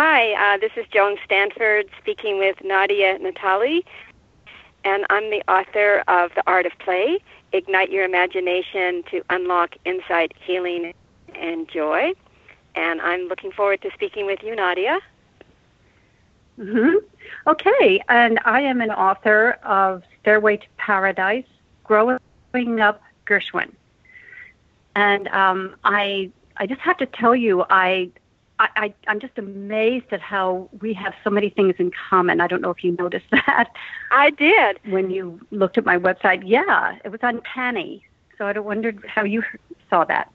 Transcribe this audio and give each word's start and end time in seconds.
hi, 0.00 0.54
uh, 0.54 0.58
this 0.58 0.70
is 0.76 0.86
Joan 0.92 1.16
Stanford 1.24 1.88
speaking 2.00 2.38
with 2.38 2.62
Nadia 2.62 3.18
Natali, 3.18 3.82
and 4.84 5.04
I'm 5.10 5.28
the 5.28 5.42
author 5.50 6.04
of 6.06 6.32
The 6.36 6.44
Art 6.46 6.66
of 6.66 6.72
Play 6.78 7.18
Ignite 7.52 7.90
Your 7.90 8.04
Imagination 8.04 9.02
to 9.10 9.24
Unlock 9.28 9.74
Insight, 9.84 10.34
Healing, 10.38 10.94
and 11.34 11.68
Joy. 11.68 12.12
And 12.76 13.00
I'm 13.00 13.22
looking 13.22 13.50
forward 13.50 13.82
to 13.82 13.90
speaking 13.92 14.24
with 14.24 14.40
you, 14.44 14.54
Nadia. 14.54 15.00
Mm-hmm. 16.60 16.98
Okay, 17.48 18.00
and 18.08 18.38
I 18.44 18.60
am 18.60 18.80
an 18.80 18.92
author 18.92 19.58
of 19.64 20.04
Stairway 20.20 20.58
to 20.58 20.66
Paradise, 20.76 21.48
Growing 21.82 22.20
Up 22.80 23.02
Gershwin. 23.26 23.72
And 24.94 25.26
um, 25.26 25.74
I, 25.82 26.30
I 26.56 26.68
just 26.68 26.82
have 26.82 26.98
to 26.98 27.06
tell 27.06 27.34
you, 27.34 27.64
I, 27.68 28.10
I, 28.60 28.94
I'm 29.06 29.20
just 29.20 29.38
amazed 29.38 30.06
at 30.10 30.20
how 30.20 30.68
we 30.80 30.92
have 30.94 31.14
so 31.22 31.30
many 31.30 31.48
things 31.48 31.74
in 31.78 31.92
common. 32.10 32.40
I 32.40 32.48
don't 32.48 32.60
know 32.60 32.70
if 32.70 32.82
you 32.82 32.92
noticed 32.92 33.26
that. 33.30 33.70
I 34.10 34.30
did. 34.30 34.78
When 34.86 35.10
you 35.10 35.40
looked 35.50 35.78
at 35.78 35.84
my 35.84 35.96
website, 35.96 36.42
yeah, 36.44 36.98
it 37.04 37.10
was 37.10 37.20
uncanny. 37.22 38.04
So 38.36 38.46
I 38.46 38.58
wondered 38.58 39.04
how 39.06 39.24
you 39.24 39.42
saw 39.90 40.04
that. 40.04 40.32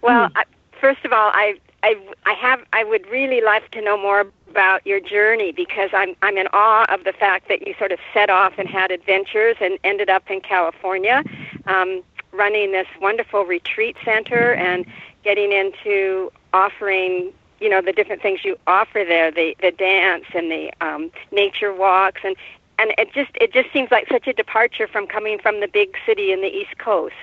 Well, 0.00 0.30
I, 0.34 0.44
first 0.80 1.04
of 1.04 1.12
all, 1.12 1.30
I, 1.32 1.58
I, 1.82 1.96
I 2.24 2.32
have, 2.34 2.60
I 2.72 2.84
would 2.84 3.06
really 3.08 3.40
like 3.40 3.70
to 3.72 3.80
know 3.80 3.96
more 4.00 4.26
about 4.50 4.86
your 4.86 5.00
journey 5.00 5.52
because 5.52 5.90
I'm, 5.92 6.14
I'm 6.22 6.36
in 6.36 6.46
awe 6.52 6.86
of 6.92 7.04
the 7.04 7.12
fact 7.12 7.48
that 7.48 7.66
you 7.66 7.74
sort 7.78 7.92
of 7.92 7.98
set 8.12 8.30
off 8.30 8.54
and 8.58 8.68
had 8.68 8.90
adventures 8.90 9.56
and 9.60 9.78
ended 9.84 10.08
up 10.08 10.30
in 10.30 10.40
California, 10.40 11.24
um, 11.66 12.02
running 12.32 12.72
this 12.72 12.86
wonderful 13.00 13.44
retreat 13.44 13.96
center 14.04 14.54
and 14.54 14.86
getting 15.24 15.52
into 15.52 16.30
offering 16.54 17.32
you 17.60 17.68
know 17.68 17.82
the 17.82 17.92
different 17.92 18.22
things 18.22 18.44
you 18.44 18.56
offer 18.66 19.04
there 19.04 19.30
the 19.30 19.56
the 19.60 19.72
dance 19.72 20.24
and 20.34 20.50
the 20.50 20.70
um 20.80 21.10
nature 21.32 21.74
walks 21.74 22.20
and 22.24 22.36
and 22.78 22.94
it 22.96 23.12
just 23.12 23.30
it 23.34 23.52
just 23.52 23.72
seems 23.72 23.90
like 23.90 24.06
such 24.08 24.26
a 24.28 24.32
departure 24.32 24.86
from 24.86 25.06
coming 25.06 25.38
from 25.38 25.60
the 25.60 25.68
big 25.68 25.96
city 26.06 26.32
in 26.32 26.40
the 26.40 26.48
east 26.48 26.78
coast. 26.78 27.14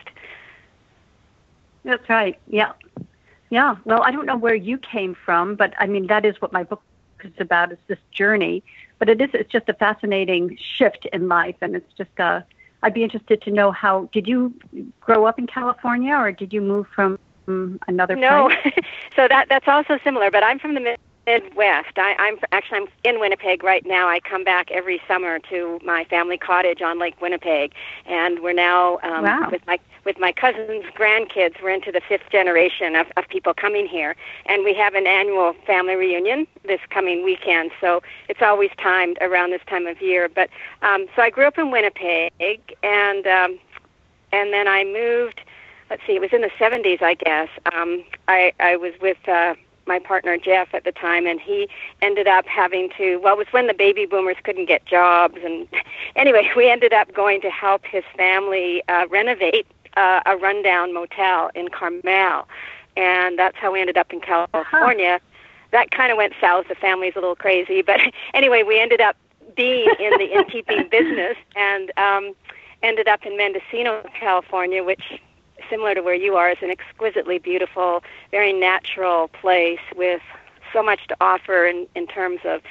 That's 1.84 2.08
right. 2.10 2.38
Yeah. 2.48 2.74
Yeah. 3.50 3.76
Well 3.86 4.04
i 4.04 4.12
don't 4.12 4.26
know 4.26 4.38
where 4.38 4.56
you 4.56 4.78
came 4.78 5.16
from 5.26 5.56
but 5.56 5.74
i 5.78 5.88
mean 5.88 6.08
that 6.08 6.26
is 6.26 6.40
what 6.42 6.52
my 6.54 6.64
book 6.64 6.82
is 7.24 7.34
about 7.40 7.72
is 7.72 7.78
this 7.88 8.00
journey. 8.12 8.64
But 9.00 9.10
it 9.10 9.20
is 9.22 9.30
it's 9.34 9.52
just 9.52 9.68
a 9.70 9.74
fascinating 9.74 10.58
shift 10.78 11.08
in 11.12 11.28
life 11.28 11.56
and 11.62 11.76
it's 11.76 11.94
just 11.98 12.20
uh 12.20 12.42
i'd 12.84 12.94
be 12.94 13.04
interested 13.04 13.42
to 13.44 13.52
know 13.52 13.72
how 13.72 14.10
did 14.12 14.28
you 14.28 14.54
grow 15.00 15.26
up 15.26 15.40
in 15.40 15.48
california 15.48 16.16
or 16.16 16.32
did 16.32 16.54
you 16.54 16.62
move 16.62 16.88
from 16.96 17.18
another 17.88 18.16
no. 18.16 18.50
place? 18.50 18.74
so 19.16 19.28
that 19.28 19.48
that's 19.50 19.68
also 19.68 20.00
similar, 20.04 20.32
but 20.32 20.44
I'm 20.44 20.60
from 20.60 20.74
the 20.76 20.98
Midwest. 21.28 21.98
I, 21.98 22.16
I'm 22.18 22.40
actually 22.52 22.80
I'm 22.80 22.88
in 23.04 23.20
Winnipeg 23.20 23.64
right 23.64 23.86
now. 23.86 24.08
I 24.08 24.20
come 24.20 24.44
back 24.44 24.72
every 24.72 25.02
summer 25.08 25.40
to 25.50 25.80
my 25.84 26.04
family 26.06 26.38
cottage 26.38 26.82
on 26.82 27.00
Lake 27.00 27.22
Winnipeg, 27.22 27.74
and 28.06 28.40
we're 28.40 28.54
now 28.54 29.00
um, 29.04 29.24
wow. 29.24 29.50
with 29.52 29.66
my 29.68 29.80
with 30.04 30.20
my 30.20 30.32
cousin's 30.32 30.86
grandkids. 30.98 31.62
We're 31.62 31.70
into 31.70 31.92
the 31.92 32.02
fifth 32.08 32.30
generation 32.32 32.96
of, 32.96 33.08
of 33.18 33.28
people 33.30 33.54
coming 33.54 33.88
here, 33.88 34.16
and 34.48 34.64
we 34.64 34.74
have 34.74 34.96
an 34.96 35.06
annual 35.06 35.54
family 35.68 35.96
reunion 35.96 36.48
this 36.64 36.82
coming 36.90 37.24
weekend. 37.24 37.72
So 37.80 38.02
it's 38.28 38.42
always 38.42 38.72
timed 38.82 39.18
around 39.22 39.52
this 39.52 39.62
time 39.68 39.86
of 39.86 40.02
year. 40.02 40.28
But 40.28 40.50
um, 40.82 41.06
so 41.16 41.22
I 41.22 41.30
grew 41.30 41.46
up 41.46 41.58
in 41.58 41.70
Winnipeg, 41.70 42.32
and 42.82 43.28
um, 43.28 43.60
and 44.34 44.52
then 44.52 44.68
I 44.68 44.84
moved 44.86 45.42
let's 45.92 46.02
see, 46.08 46.16
it 46.16 46.22
was 46.22 46.32
in 46.32 46.40
the 46.40 46.50
70s, 46.58 47.02
I 47.02 47.16
guess. 47.16 47.50
Um, 47.74 48.06
I, 48.30 48.54
I 48.62 48.78
was 48.78 48.94
with 49.02 49.18
uh, 49.28 49.56
my 49.86 50.00
partner 50.00 50.38
Jeff 50.38 50.74
at 50.74 50.86
the 50.86 50.94
time, 50.94 51.28
and 51.28 51.40
he 51.40 51.68
ended 52.02 52.28
up 52.28 52.48
having 52.48 52.90
to. 52.98 53.18
Well, 53.18 53.34
it 53.34 53.38
was 53.38 53.48
when 53.52 53.68
the 53.68 53.74
baby 53.74 54.06
boomers 54.06 54.38
couldn't 54.42 54.68
get 54.68 54.86
jobs, 54.86 55.38
and 55.44 55.68
anyway, 56.16 56.50
we 56.56 56.70
ended 56.70 56.94
up 56.94 57.14
going 57.14 57.42
to 57.42 57.50
help 57.50 57.84
his 57.86 58.06
family 58.16 58.82
uh, 58.88 59.06
renovate 59.10 59.68
uh, 59.98 60.22
a 60.26 60.38
rundown 60.38 60.94
motel 60.94 61.52
in 61.56 61.68
Carmel, 61.68 62.48
and 62.96 63.38
that's 63.38 63.58
how 63.58 63.74
we 63.74 63.82
ended 63.82 63.98
up 63.98 64.14
in 64.14 64.22
California. 64.22 65.20
Huh. 65.22 65.28
That 65.72 65.92
kind 65.92 66.12
of 66.12 66.18
went 66.18 66.34
south. 66.40 66.70
The 66.70 66.76
family's 66.76 67.14
a 67.18 67.20
little 67.20 67.36
crazy, 67.36 67.82
but 67.82 68.00
anyway, 68.34 68.64
we 68.64 68.80
ended 68.80 69.02
up 69.02 69.18
being 69.58 69.90
in 70.00 70.12
the 70.12 70.38
innkeeping 70.38 70.88
business, 70.92 71.36
and 71.58 71.92
um, 71.98 72.34
ended 72.82 73.10
up 73.10 73.26
in 73.26 73.36
Mendocino, 73.36 74.10
California, 74.18 74.86
which 74.86 75.20
similar 75.72 75.96
to 75.96 76.02
where 76.02 76.14
you 76.14 76.36
are, 76.36 76.52
is 76.52 76.58
an 76.62 76.70
exquisitely 76.70 77.40
beautiful, 77.40 78.04
very 78.30 78.54
natural 78.54 79.30
place 79.30 79.80
with 79.96 80.22
so 80.72 80.84
much 80.84 81.08
to 81.08 81.18
offer 81.20 81.66
in, 81.66 81.88
in 81.96 82.06
terms 82.06 82.42
of 82.46 82.62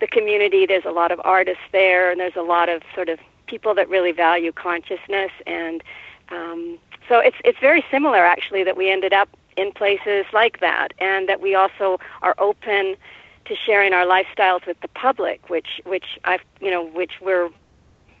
the 0.00 0.06
community. 0.06 0.64
There's 0.64 0.86
a 0.86 0.92
lot 0.92 1.12
of 1.12 1.20
artists 1.24 1.64
there, 1.72 2.10
and 2.10 2.18
there's 2.18 2.36
a 2.36 2.42
lot 2.42 2.68
of 2.68 2.82
sort 2.94 3.08
of 3.08 3.18
people 3.46 3.74
that 3.74 3.88
really 3.88 4.12
value 4.12 4.52
consciousness, 4.52 5.32
and 5.46 5.82
um, 6.30 6.78
so 7.08 7.18
it's 7.20 7.36
it's 7.44 7.58
very 7.60 7.84
similar 7.90 8.24
actually 8.24 8.64
that 8.64 8.76
we 8.76 8.90
ended 8.90 9.12
up 9.12 9.28
in 9.56 9.72
places 9.72 10.24
like 10.32 10.60
that, 10.60 10.88
and 10.98 11.28
that 11.28 11.40
we 11.40 11.54
also 11.54 11.98
are 12.22 12.34
open 12.38 12.96
to 13.44 13.54
sharing 13.54 13.92
our 13.92 14.04
lifestyles 14.04 14.66
with 14.66 14.80
the 14.80 14.88
public, 14.88 15.48
which 15.48 15.80
which 15.84 16.18
I've 16.24 16.42
you 16.60 16.70
know 16.70 16.84
which 16.84 17.12
we're 17.20 17.50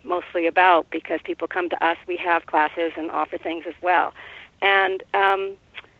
mostly 0.06 0.46
about 0.46 0.88
because 0.90 1.20
people 1.24 1.48
come 1.48 1.68
to 1.70 1.84
us. 1.84 1.96
We 2.06 2.16
have 2.18 2.46
classes 2.46 2.92
and 2.96 3.10
offer 3.10 3.38
things 3.38 3.64
as 3.66 3.74
well. 3.82 4.12
And 4.62 5.02
um, 5.14 5.56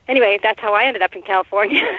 anyway, 0.09 0.39
that's 0.43 0.61
how 0.61 0.75
I 0.75 0.85
ended 0.85 1.03
up 1.03 1.15
in 1.15 1.23
California. 1.23 1.83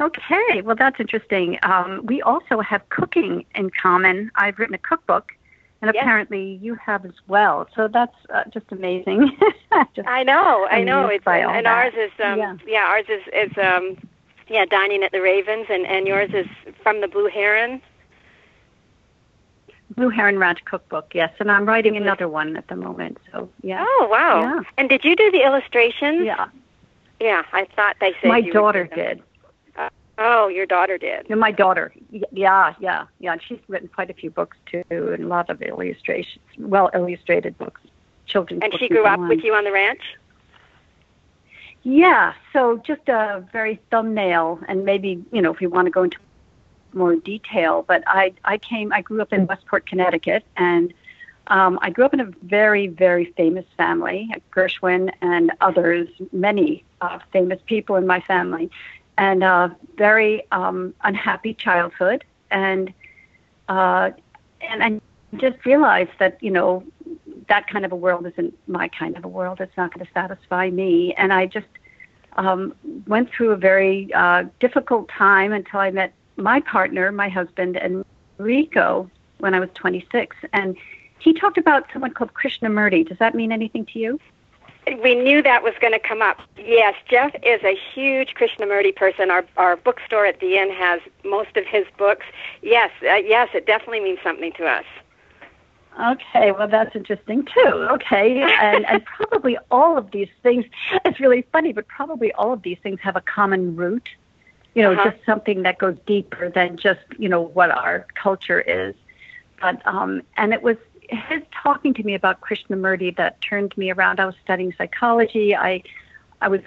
okay, 0.00 0.62
well, 0.62 0.76
that's 0.76 0.98
interesting. 0.98 1.58
Um, 1.62 2.04
we 2.06 2.22
also 2.22 2.60
have 2.60 2.88
cooking 2.88 3.44
in 3.54 3.70
common. 3.70 4.30
I've 4.36 4.58
written 4.58 4.74
a 4.74 4.78
cookbook. 4.78 5.32
And 5.82 5.90
yes. 5.94 6.02
apparently 6.02 6.58
you 6.60 6.74
have 6.74 7.06
as 7.06 7.14
well, 7.26 7.66
so 7.74 7.88
that's 7.88 8.14
uh, 8.28 8.44
just 8.52 8.66
amazing. 8.70 9.34
just 9.96 10.06
I 10.06 10.22
know, 10.24 10.68
I 10.70 10.82
know. 10.82 11.06
It's 11.06 11.26
and, 11.26 11.50
and 11.50 11.66
ours 11.66 11.94
is 11.96 12.10
um, 12.22 12.38
yeah. 12.38 12.54
yeah, 12.66 12.84
ours 12.84 13.06
is 13.08 13.22
is 13.32 13.56
um, 13.56 13.96
yeah, 14.46 14.66
dining 14.66 15.02
at 15.02 15.12
the 15.12 15.22
Ravens, 15.22 15.68
and 15.70 15.86
and 15.86 16.06
yours 16.06 16.32
is 16.34 16.46
from 16.82 17.00
the 17.00 17.08
Blue 17.08 17.28
Heron. 17.28 17.80
Blue 19.96 20.08
Heron 20.08 20.38
Ranch 20.38 20.64
cookbook, 20.64 21.12
yes, 21.14 21.32
and 21.40 21.50
I'm 21.50 21.66
writing 21.66 21.96
another 21.96 22.28
one 22.28 22.56
at 22.56 22.68
the 22.68 22.76
moment. 22.76 23.18
So 23.32 23.48
yeah. 23.62 23.84
Oh 23.86 24.08
wow! 24.10 24.40
Yeah. 24.40 24.60
And 24.78 24.88
did 24.88 25.04
you 25.04 25.16
do 25.16 25.30
the 25.30 25.44
illustrations? 25.44 26.24
Yeah. 26.24 26.46
Yeah, 27.20 27.42
I 27.52 27.66
thought 27.76 27.96
they 28.00 28.14
said 28.20 28.28
my 28.28 28.40
daughter 28.40 28.86
did. 28.86 29.22
Uh, 29.76 29.90
oh, 30.18 30.48
your 30.48 30.64
daughter 30.64 30.96
did. 30.96 31.28
My 31.28 31.52
daughter. 31.52 31.92
Yeah, 32.10 32.74
yeah, 32.80 33.04
yeah. 33.18 33.32
And 33.32 33.42
she's 33.46 33.58
written 33.68 33.88
quite 33.88 34.08
a 34.10 34.14
few 34.14 34.30
books 34.30 34.56
too, 34.70 34.84
and 34.90 35.24
a 35.24 35.26
lot 35.26 35.50
of 35.50 35.60
illustrations, 35.60 36.42
well 36.58 36.90
illustrated 36.94 37.58
books, 37.58 37.80
children's. 38.26 38.60
Books. 38.60 38.64
And 38.64 38.72
books 38.72 38.82
she 38.82 38.88
grew 38.88 39.04
and 39.04 39.22
up 39.22 39.28
with 39.28 39.44
you 39.44 39.54
on 39.54 39.64
the 39.64 39.72
ranch. 39.72 40.02
Yeah, 41.82 42.34
so 42.52 42.78
just 42.86 43.08
a 43.08 43.44
very 43.52 43.80
thumbnail, 43.90 44.60
and 44.68 44.84
maybe 44.84 45.22
you 45.32 45.42
know 45.42 45.52
if 45.52 45.60
you 45.60 45.68
want 45.68 45.86
to 45.86 45.90
go 45.90 46.04
into 46.04 46.18
more 46.94 47.16
detail, 47.16 47.84
but 47.86 48.02
I, 48.06 48.32
I 48.44 48.58
came, 48.58 48.92
I 48.92 49.02
grew 49.02 49.20
up 49.20 49.32
in 49.32 49.46
Westport, 49.46 49.86
Connecticut, 49.86 50.44
and 50.56 50.92
um, 51.46 51.78
I 51.82 51.90
grew 51.90 52.04
up 52.04 52.14
in 52.14 52.20
a 52.20 52.30
very, 52.42 52.86
very 52.86 53.26
famous 53.36 53.64
family, 53.76 54.30
Gershwin 54.52 55.12
and 55.20 55.52
others, 55.60 56.08
many 56.32 56.84
uh, 57.00 57.18
famous 57.32 57.58
people 57.66 57.96
in 57.96 58.06
my 58.06 58.20
family, 58.20 58.70
and 59.18 59.42
a 59.42 59.76
very 59.96 60.44
um, 60.52 60.94
unhappy 61.02 61.54
childhood. 61.54 62.24
And, 62.50 62.92
uh, 63.68 64.10
and 64.60 64.82
I 64.82 65.00
just 65.36 65.64
realized 65.66 66.12
that, 66.18 66.42
you 66.42 66.50
know, 66.50 66.84
that 67.48 67.66
kind 67.66 67.84
of 67.84 67.90
a 67.90 67.96
world 67.96 68.26
isn't 68.26 68.56
my 68.68 68.88
kind 68.88 69.16
of 69.16 69.24
a 69.24 69.28
world. 69.28 69.60
It's 69.60 69.76
not 69.76 69.92
going 69.92 70.06
to 70.06 70.12
satisfy 70.12 70.70
me. 70.70 71.14
And 71.14 71.32
I 71.32 71.46
just 71.46 71.66
um, 72.36 72.74
went 73.08 73.30
through 73.30 73.50
a 73.50 73.56
very 73.56 74.12
uh, 74.14 74.44
difficult 74.60 75.08
time 75.08 75.52
until 75.52 75.80
I 75.80 75.90
met 75.90 76.12
my 76.40 76.60
partner, 76.60 77.12
my 77.12 77.28
husband, 77.28 77.76
and 77.76 78.04
Rico 78.38 79.10
when 79.38 79.54
I 79.54 79.60
was 79.60 79.68
26. 79.74 80.36
And 80.52 80.76
he 81.18 81.32
talked 81.32 81.58
about 81.58 81.86
someone 81.92 82.12
called 82.12 82.32
Krishnamurti. 82.34 83.08
Does 83.08 83.18
that 83.18 83.34
mean 83.34 83.52
anything 83.52 83.86
to 83.86 83.98
you? 83.98 84.20
We 85.02 85.14
knew 85.14 85.42
that 85.42 85.62
was 85.62 85.74
going 85.80 85.92
to 85.92 85.98
come 85.98 86.22
up. 86.22 86.40
Yes, 86.56 86.94
Jeff 87.08 87.34
is 87.42 87.62
a 87.62 87.76
huge 87.94 88.34
Krishnamurti 88.34 88.96
person. 88.96 89.30
Our 89.30 89.44
our 89.56 89.76
bookstore 89.76 90.26
at 90.26 90.40
the 90.40 90.56
inn 90.56 90.70
has 90.70 91.00
most 91.24 91.56
of 91.56 91.66
his 91.66 91.84
books. 91.98 92.26
Yes, 92.62 92.90
uh, 93.02 93.16
yes, 93.16 93.50
it 93.54 93.66
definitely 93.66 94.00
means 94.00 94.18
something 94.22 94.52
to 94.54 94.66
us. 94.66 94.84
Okay, 96.00 96.52
well 96.52 96.66
that's 96.66 96.96
interesting 96.96 97.44
too. 97.44 97.88
Okay, 97.90 98.42
and 98.60 98.86
and 98.86 99.04
probably 99.04 99.58
all 99.70 99.98
of 99.98 100.10
these 100.12 100.30
things. 100.42 100.64
It's 101.04 101.20
really 101.20 101.44
funny, 101.52 101.72
but 101.72 101.86
probably 101.86 102.32
all 102.32 102.52
of 102.52 102.62
these 102.62 102.78
things 102.82 103.00
have 103.02 103.16
a 103.16 103.20
common 103.20 103.76
root 103.76 104.08
you 104.74 104.82
know, 104.82 104.92
uh-huh. 104.92 105.10
just 105.10 105.24
something 105.24 105.62
that 105.62 105.78
goes 105.78 105.96
deeper 106.06 106.50
than 106.50 106.76
just, 106.76 107.00
you 107.18 107.28
know, 107.28 107.42
what 107.42 107.70
our 107.70 108.06
culture 108.14 108.60
is. 108.60 108.94
But, 109.60 109.84
um, 109.86 110.22
and 110.36 110.52
it 110.52 110.62
was 110.62 110.76
his 111.08 111.42
talking 111.52 111.92
to 111.94 112.02
me 112.02 112.14
about 112.14 112.40
Krishnamurti 112.40 113.16
that 113.16 113.40
turned 113.40 113.76
me 113.76 113.90
around. 113.90 114.20
I 114.20 114.26
was 114.26 114.36
studying 114.42 114.72
psychology. 114.78 115.56
I, 115.56 115.82
I 116.40 116.48
was 116.48 116.60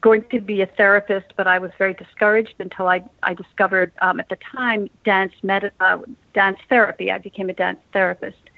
going 0.00 0.24
to 0.30 0.40
be 0.40 0.62
a 0.62 0.66
therapist, 0.66 1.26
but 1.36 1.46
I 1.46 1.58
was 1.58 1.70
very 1.78 1.94
discouraged 1.94 2.54
until 2.58 2.88
I 2.88 3.02
I 3.22 3.34
discovered 3.34 3.92
um, 4.00 4.20
at 4.20 4.28
the 4.28 4.36
time 4.36 4.88
dance 5.04 5.34
med- 5.42 5.72
uh, 5.80 5.98
dance 6.34 6.58
therapy. 6.68 7.10
I 7.10 7.18
became 7.18 7.50
a 7.50 7.52
dance 7.52 7.80
therapist, 7.92 8.50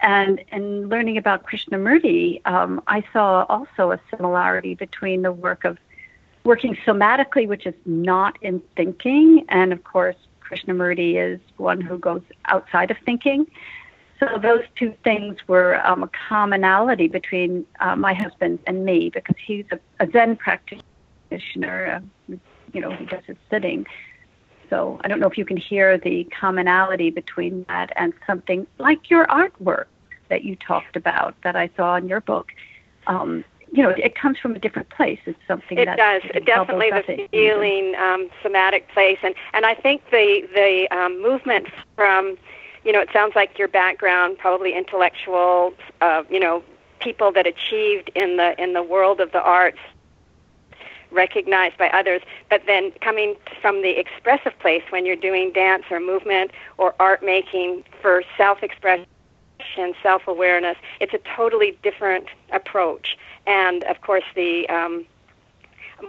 and 0.00 0.42
in 0.50 0.88
learning 0.88 1.18
about 1.18 1.44
Krishnamurti, 1.46 2.40
um, 2.46 2.82
I 2.86 3.04
saw 3.12 3.44
also 3.48 3.92
a 3.92 4.00
similarity 4.10 4.74
between 4.74 5.22
the 5.22 5.32
work 5.32 5.64
of 5.64 5.78
working 6.48 6.74
somatically, 6.86 7.46
which 7.46 7.66
is 7.66 7.74
not 7.84 8.38
in 8.40 8.62
thinking, 8.74 9.44
and 9.50 9.70
of 9.70 9.84
course 9.84 10.16
Krishnamurti 10.40 11.10
is 11.16 11.38
one 11.58 11.78
who 11.78 11.98
goes 11.98 12.22
outside 12.46 12.90
of 12.90 12.96
thinking. 13.04 13.46
So 14.18 14.26
those 14.42 14.64
two 14.74 14.94
things 15.04 15.36
were 15.46 15.86
um, 15.86 16.02
a 16.02 16.10
commonality 16.28 17.06
between 17.06 17.66
uh, 17.80 17.96
my 17.96 18.14
husband 18.14 18.60
and 18.66 18.84
me 18.84 19.10
because 19.10 19.36
he's 19.46 19.66
a, 19.70 19.78
a 20.00 20.10
Zen 20.10 20.36
practitioner. 20.36 22.02
Uh, 22.30 22.36
you 22.72 22.80
know, 22.80 22.92
he 22.92 23.04
does 23.04 23.24
his 23.26 23.36
sitting. 23.50 23.86
So 24.70 24.98
I 25.04 25.08
don't 25.08 25.20
know 25.20 25.28
if 25.28 25.36
you 25.36 25.44
can 25.44 25.58
hear 25.58 25.98
the 25.98 26.24
commonality 26.24 27.10
between 27.10 27.66
that 27.68 27.92
and 27.94 28.14
something 28.26 28.66
like 28.78 29.10
your 29.10 29.26
artwork 29.26 29.84
that 30.30 30.44
you 30.44 30.56
talked 30.56 30.96
about 30.96 31.34
that 31.42 31.56
I 31.56 31.68
saw 31.76 31.96
in 31.96 32.08
your 32.08 32.22
book. 32.22 32.48
Um, 33.06 33.44
you 33.72 33.82
know, 33.82 33.90
it 33.90 34.14
comes 34.14 34.38
from 34.38 34.54
a 34.54 34.58
different 34.58 34.90
place. 34.90 35.18
It's 35.26 35.38
something 35.46 35.78
it 35.78 35.86
that 35.86 35.96
does. 35.96 36.44
definitely 36.44 36.90
the 36.90 37.28
feeling 37.30 37.94
um, 37.96 38.30
somatic 38.42 38.88
place, 38.88 39.18
and 39.22 39.34
and 39.52 39.66
I 39.66 39.74
think 39.74 40.02
the 40.10 40.48
the 40.54 40.88
um, 40.90 41.20
movement 41.20 41.66
from, 41.94 42.38
you 42.84 42.92
know, 42.92 43.00
it 43.00 43.10
sounds 43.12 43.34
like 43.34 43.58
your 43.58 43.68
background, 43.68 44.38
probably 44.38 44.74
intellectual, 44.74 45.74
uh, 46.00 46.22
you 46.30 46.40
know, 46.40 46.62
people 47.00 47.32
that 47.32 47.46
achieved 47.46 48.10
in 48.14 48.36
the 48.36 48.60
in 48.62 48.72
the 48.72 48.82
world 48.82 49.20
of 49.20 49.32
the 49.32 49.42
arts 49.42 49.78
recognized 51.10 51.78
by 51.78 51.88
others, 51.90 52.22
but 52.50 52.62
then 52.66 52.92
coming 53.00 53.34
from 53.60 53.82
the 53.82 53.98
expressive 53.98 54.58
place 54.58 54.82
when 54.90 55.06
you're 55.06 55.16
doing 55.16 55.52
dance 55.52 55.84
or 55.90 56.00
movement 56.00 56.50
or 56.76 56.94
art 57.00 57.22
making 57.22 57.84
for 58.02 58.22
self 58.36 58.62
expression, 58.62 59.06
self 60.02 60.26
awareness, 60.26 60.76
it's 61.00 61.14
a 61.14 61.20
totally 61.36 61.78
different 61.82 62.26
approach 62.52 63.16
and 63.48 63.82
of 63.84 64.00
course 64.02 64.24
the 64.36 64.68
um, 64.68 65.06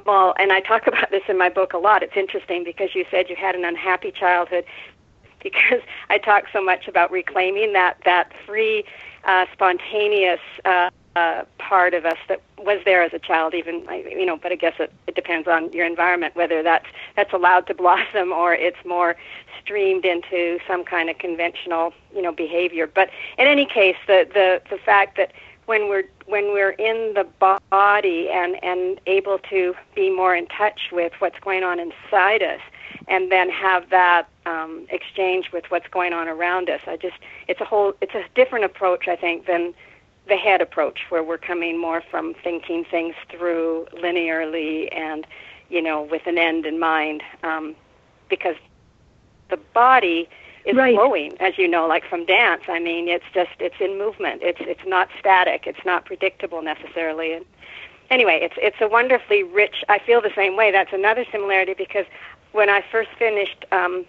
well, 0.06 0.34
and 0.38 0.52
I 0.52 0.60
talk 0.60 0.86
about 0.88 1.10
this 1.12 1.24
in 1.28 1.38
my 1.38 1.50
book 1.50 1.74
a 1.74 1.78
lot. 1.78 2.04
It's 2.04 2.18
interesting 2.18 2.64
because 2.64 2.94
you 2.94 3.06
said 3.10 3.30
you 3.30 3.36
had 3.36 3.56
an 3.56 3.66
unhappy 3.66 4.12
childhood 4.12 4.66
because 5.44 5.82
I 6.10 6.18
talk 6.18 6.46
so 6.52 6.64
much 6.64 6.88
about 6.88 7.12
reclaiming 7.12 7.74
that 7.74 7.98
that 8.06 8.32
free, 8.46 8.84
uh, 9.24 9.46
spontaneous 9.54 10.42
uh, 10.66 10.90
uh, 11.16 11.44
part 11.58 11.94
of 11.94 12.06
us 12.06 12.18
that 12.28 12.42
was 12.58 12.80
there 12.86 13.04
as 13.04 13.14
a 13.14 13.20
child. 13.20 13.54
Even 13.54 13.86
you 14.06 14.26
know, 14.26 14.38
but 14.38 14.52
I 14.52 14.56
guess 14.56 14.76
it, 14.80 14.92
it 15.08 15.16
depends 15.16 15.48
on 15.48 15.72
your 15.72 15.86
environment 15.86 16.36
whether 16.36 16.62
that's 16.62 16.88
that's 17.16 17.34
allowed 17.34 17.68
to 17.68 17.74
blossom 17.84 18.32
or 18.32 18.54
it's 18.54 18.84
more 18.86 19.16
streamed 19.62 20.06
into 20.06 20.60
some 20.68 20.84
kind 20.84 21.10
of 21.10 21.18
conventional 21.18 21.94
you 22.14 22.22
know 22.22 22.32
behavior. 22.34 22.86
But 22.86 23.10
in 23.38 23.48
any 23.48 23.66
case, 23.66 23.98
the 24.08 24.28
the 24.34 24.62
the 24.70 24.78
fact 24.78 25.16
that 25.18 25.32
when 25.70 25.88
we're 25.88 26.10
when 26.26 26.46
we're 26.46 26.72
in 26.72 27.14
the 27.14 27.28
body 27.70 28.28
and 28.34 28.62
and 28.64 29.00
able 29.06 29.38
to 29.38 29.76
be 29.94 30.10
more 30.10 30.36
in 30.36 30.48
touch 30.48 30.90
with 30.92 31.14
what's 31.20 31.40
going 31.42 31.64
on 31.64 31.80
inside 31.80 32.42
us 32.42 32.60
and 33.08 33.32
then 33.32 33.52
have 33.52 33.88
that 33.92 34.28
um, 34.48 34.88
exchange 34.90 35.52
with 35.54 35.66
what's 35.70 35.88
going 35.90 36.12
on 36.12 36.28
around 36.28 36.72
us. 36.72 36.82
I 36.88 36.98
just 36.98 37.18
it's 37.48 37.62
a 37.62 37.66
whole 37.66 37.94
it's 38.02 38.16
a 38.16 38.26
different 38.34 38.66
approach 38.66 39.08
i 39.08 39.16
think 39.16 39.46
than 39.46 39.76
the 40.28 40.36
head 40.36 40.60
approach 40.60 41.02
where 41.10 41.24
we're 41.24 41.38
coming 41.38 41.80
more 41.80 42.02
from 42.10 42.34
thinking 42.44 42.84
things 42.84 43.14
through 43.30 43.86
linearly 43.94 44.90
and 44.92 45.28
you 45.70 45.84
know 45.84 46.02
with 46.02 46.26
an 46.26 46.40
end 46.40 46.66
in 46.66 46.80
mind 46.80 47.22
um, 47.44 47.76
because 48.28 48.56
the 49.52 49.58
body 49.58 50.28
is 50.70 50.76
right. 50.76 50.96
flowing, 50.96 51.34
as 51.40 51.58
you 51.58 51.68
know, 51.68 51.88
like 51.88 52.06
from 52.06 52.26
dance. 52.26 52.64
I 52.68 52.80
mean, 52.80 53.08
it's 53.08 53.26
just 53.34 53.52
it's 53.60 53.76
in 53.80 53.98
movement. 53.98 54.42
It's 54.44 54.60
it's 54.62 54.86
not 54.86 55.10
static. 55.20 55.64
It's 55.66 55.84
not 55.86 56.06
predictable 56.06 56.62
necessarily. 56.62 57.34
And 57.34 57.46
anyway, 58.10 58.40
it's 58.42 58.56
it's 58.58 58.78
a 58.82 58.88
wonderfully 58.88 59.44
rich. 59.44 59.84
I 59.90 60.00
feel 60.00 60.22
the 60.22 60.34
same 60.36 60.56
way. 60.56 60.72
That's 60.72 60.94
another 60.94 61.26
similarity 61.32 61.74
because 61.74 62.06
when 62.52 62.70
I 62.70 62.84
first 62.92 63.10
finished 63.18 63.66
um, 63.72 64.06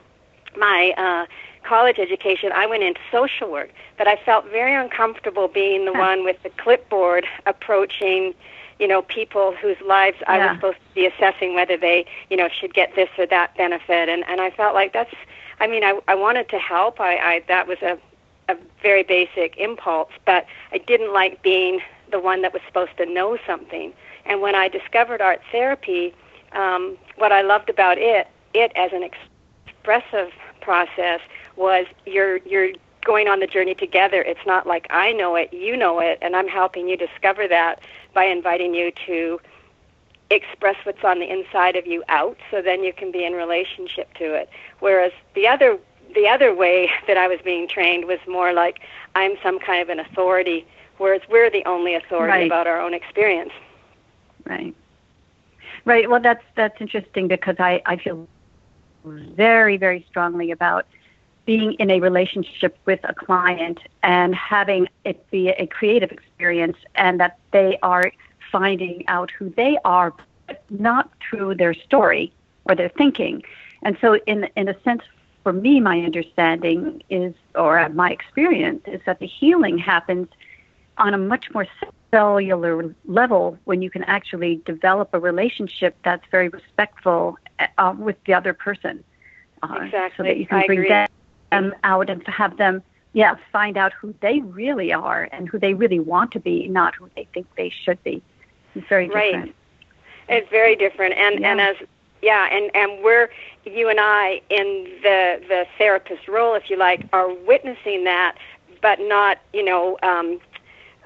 my 0.56 0.94
uh, 0.96 1.26
college 1.62 1.98
education, 1.98 2.52
I 2.52 2.66
went 2.66 2.82
into 2.82 3.00
social 3.10 3.50
work, 3.50 3.70
but 3.98 4.06
I 4.08 4.16
felt 4.16 4.46
very 4.46 4.74
uncomfortable 4.74 5.48
being 5.48 5.84
the 5.84 5.92
one 5.92 6.24
with 6.24 6.42
the 6.42 6.50
clipboard 6.50 7.26
approaching 7.46 8.34
you 8.78 8.88
know, 8.88 9.02
people 9.02 9.54
whose 9.54 9.76
lives 9.86 10.16
I 10.26 10.38
was 10.38 10.56
supposed 10.56 10.78
to 10.78 10.94
be 10.94 11.04
assessing 11.04 11.54
whether 11.54 11.76
they, 11.76 12.06
you 12.30 12.36
know, 12.38 12.48
should 12.48 12.72
get 12.72 12.94
this 12.94 13.10
or 13.18 13.26
that 13.26 13.54
benefit. 13.54 14.08
And, 14.08 14.24
and 14.26 14.40
I 14.40 14.48
felt 14.48 14.74
like 14.74 14.94
that's 14.94 15.14
I 15.60 15.66
mean, 15.66 15.84
I, 15.84 16.00
I 16.08 16.14
wanted 16.14 16.48
to 16.48 16.58
help. 16.58 17.00
I, 17.00 17.16
I 17.16 17.44
that 17.48 17.66
was 17.66 17.78
a, 17.82 17.98
a 18.48 18.56
very 18.82 19.02
basic 19.02 19.56
impulse, 19.58 20.10
but 20.24 20.46
I 20.72 20.78
didn't 20.78 21.12
like 21.12 21.42
being 21.42 21.80
the 22.10 22.18
one 22.18 22.42
that 22.42 22.52
was 22.52 22.62
supposed 22.66 22.96
to 22.96 23.06
know 23.06 23.38
something. 23.46 23.92
And 24.24 24.40
when 24.40 24.54
I 24.54 24.68
discovered 24.68 25.20
art 25.20 25.40
therapy, 25.52 26.14
um, 26.52 26.96
what 27.16 27.30
I 27.30 27.42
loved 27.42 27.70
about 27.70 27.98
it, 27.98 28.26
it 28.54 28.72
as 28.74 28.92
an 28.92 29.02
expressive 29.04 30.32
process, 30.60 31.20
was 31.56 31.86
you're 32.06 32.38
you're 32.38 32.70
going 33.04 33.28
on 33.28 33.40
the 33.40 33.46
journey 33.46 33.74
together. 33.74 34.22
It's 34.22 34.44
not 34.46 34.66
like 34.66 34.86
I 34.90 35.12
know 35.12 35.36
it, 35.36 35.52
you 35.52 35.76
know 35.76 36.00
it, 36.00 36.18
and 36.22 36.34
I'm 36.36 36.48
helping 36.48 36.88
you 36.88 36.96
discover 36.96 37.46
that 37.48 37.80
by 38.14 38.24
inviting 38.24 38.74
you 38.74 38.92
to 39.06 39.40
express 40.30 40.76
what's 40.84 41.02
on 41.04 41.18
the 41.18 41.30
inside 41.30 41.76
of 41.76 41.86
you 41.86 42.04
out 42.08 42.38
so 42.50 42.62
then 42.62 42.84
you 42.84 42.92
can 42.92 43.10
be 43.10 43.24
in 43.24 43.32
relationship 43.32 44.12
to 44.14 44.32
it. 44.34 44.48
Whereas 44.78 45.12
the 45.34 45.46
other 45.48 45.78
the 46.14 46.28
other 46.28 46.54
way 46.54 46.90
that 47.06 47.16
I 47.16 47.28
was 47.28 47.40
being 47.44 47.68
trained 47.68 48.06
was 48.06 48.18
more 48.26 48.52
like 48.52 48.80
I'm 49.14 49.36
some 49.42 49.58
kind 49.58 49.82
of 49.82 49.88
an 49.88 50.00
authority 50.00 50.66
whereas 50.98 51.22
we're 51.28 51.50
the 51.50 51.64
only 51.64 51.94
authority 51.94 52.30
right. 52.30 52.46
about 52.46 52.66
our 52.66 52.80
own 52.80 52.94
experience. 52.94 53.52
Right. 54.44 54.74
Right 55.84 56.08
well 56.08 56.20
that's 56.20 56.44
that's 56.54 56.80
interesting 56.80 57.26
because 57.26 57.56
I 57.58 57.82
I 57.86 57.96
feel 57.96 58.28
very 59.04 59.76
very 59.76 60.06
strongly 60.08 60.50
about 60.52 60.86
being 61.46 61.72
in 61.74 61.90
a 61.90 61.98
relationship 61.98 62.78
with 62.84 63.00
a 63.02 63.14
client 63.14 63.80
and 64.02 64.34
having 64.34 64.86
it 65.04 65.28
be 65.30 65.48
a 65.48 65.66
creative 65.66 66.12
experience 66.12 66.76
and 66.94 67.18
that 67.18 67.38
they 67.50 67.78
are 67.82 68.12
finding 68.50 69.04
out 69.08 69.30
who 69.30 69.50
they 69.50 69.78
are, 69.84 70.12
but 70.46 70.62
not 70.70 71.10
through 71.20 71.54
their 71.54 71.74
story 71.74 72.32
or 72.64 72.74
their 72.74 72.88
thinking. 72.90 73.42
And 73.82 73.96
so, 74.00 74.16
in 74.26 74.48
in 74.56 74.68
a 74.68 74.80
sense, 74.82 75.02
for 75.42 75.52
me, 75.52 75.80
my 75.80 76.00
understanding 76.00 77.02
is, 77.08 77.34
or 77.54 77.88
my 77.90 78.10
experience, 78.10 78.82
is 78.86 79.00
that 79.06 79.18
the 79.18 79.26
healing 79.26 79.78
happens 79.78 80.28
on 80.98 81.14
a 81.14 81.18
much 81.18 81.50
more 81.52 81.66
cellular 82.10 82.94
level 83.06 83.58
when 83.64 83.82
you 83.82 83.90
can 83.90 84.04
actually 84.04 84.60
develop 84.66 85.08
a 85.12 85.18
relationship 85.18 85.96
that's 86.04 86.24
very 86.30 86.48
respectful 86.48 87.38
uh, 87.78 87.94
with 87.96 88.16
the 88.24 88.34
other 88.34 88.52
person. 88.52 89.02
Uh, 89.62 89.78
exactly. 89.82 90.16
So 90.16 90.22
that 90.24 90.36
you 90.38 90.46
can 90.46 90.58
I 90.58 90.66
bring 90.66 90.78
agree. 90.80 91.06
them 91.50 91.74
out 91.84 92.10
and 92.10 92.26
have 92.26 92.56
them, 92.56 92.82
yeah, 93.12 93.36
find 93.52 93.76
out 93.76 93.92
who 93.92 94.14
they 94.20 94.40
really 94.40 94.92
are 94.92 95.28
and 95.32 95.48
who 95.48 95.58
they 95.58 95.74
really 95.74 96.00
want 96.00 96.32
to 96.32 96.40
be, 96.40 96.68
not 96.68 96.94
who 96.94 97.08
they 97.16 97.26
think 97.32 97.46
they 97.56 97.70
should 97.70 98.02
be. 98.02 98.22
It's 98.74 98.88
very 98.88 99.06
different. 99.06 99.34
Right. 99.36 99.54
It's 100.28 100.48
very 100.50 100.76
different, 100.76 101.14
and 101.14 101.40
yeah. 101.40 101.50
and 101.50 101.60
as 101.60 101.76
yeah, 102.22 102.48
and 102.50 102.70
and 102.74 103.02
we're 103.02 103.30
you 103.64 103.88
and 103.88 103.98
I 104.00 104.40
in 104.50 104.88
the 105.02 105.42
the 105.48 105.66
therapist 105.78 106.28
role, 106.28 106.54
if 106.54 106.70
you 106.70 106.76
like, 106.76 107.06
are 107.12 107.32
witnessing 107.32 108.04
that, 108.04 108.36
but 108.80 108.98
not 109.00 109.38
you 109.52 109.64
know. 109.64 109.98
Um, 110.02 110.40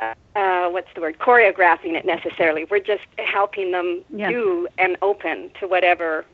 uh, 0.02 0.12
uh, 0.36 0.68
what's 0.70 0.88
the 0.96 1.00
word? 1.00 1.18
Choreographing 1.20 1.94
it 1.94 2.04
necessarily. 2.04 2.64
We're 2.64 2.80
just 2.80 3.04
helping 3.18 3.70
them 3.70 4.02
yeah. 4.10 4.28
do 4.28 4.66
and 4.76 4.96
open 5.02 5.50
to 5.60 5.68
whatever 5.68 6.24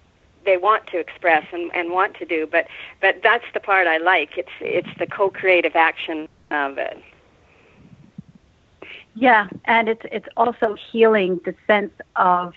they 0.46 0.56
want 0.56 0.86
to 0.88 0.98
express 0.98 1.44
and, 1.52 1.70
and 1.74 1.90
want 1.90 2.16
to 2.16 2.24
do. 2.24 2.48
But 2.50 2.66
but 3.00 3.20
that's 3.22 3.44
the 3.52 3.60
part 3.60 3.86
I 3.86 3.98
like. 3.98 4.38
It's 4.38 4.48
it's 4.60 4.88
the 4.98 5.06
co-creative 5.06 5.76
action 5.76 6.28
of 6.50 6.78
it. 6.78 7.02
Yeah, 9.20 9.48
and 9.66 9.86
it's 9.86 10.00
it's 10.10 10.28
also 10.38 10.74
healing 10.90 11.40
the 11.44 11.54
sense 11.66 11.92
of 12.16 12.54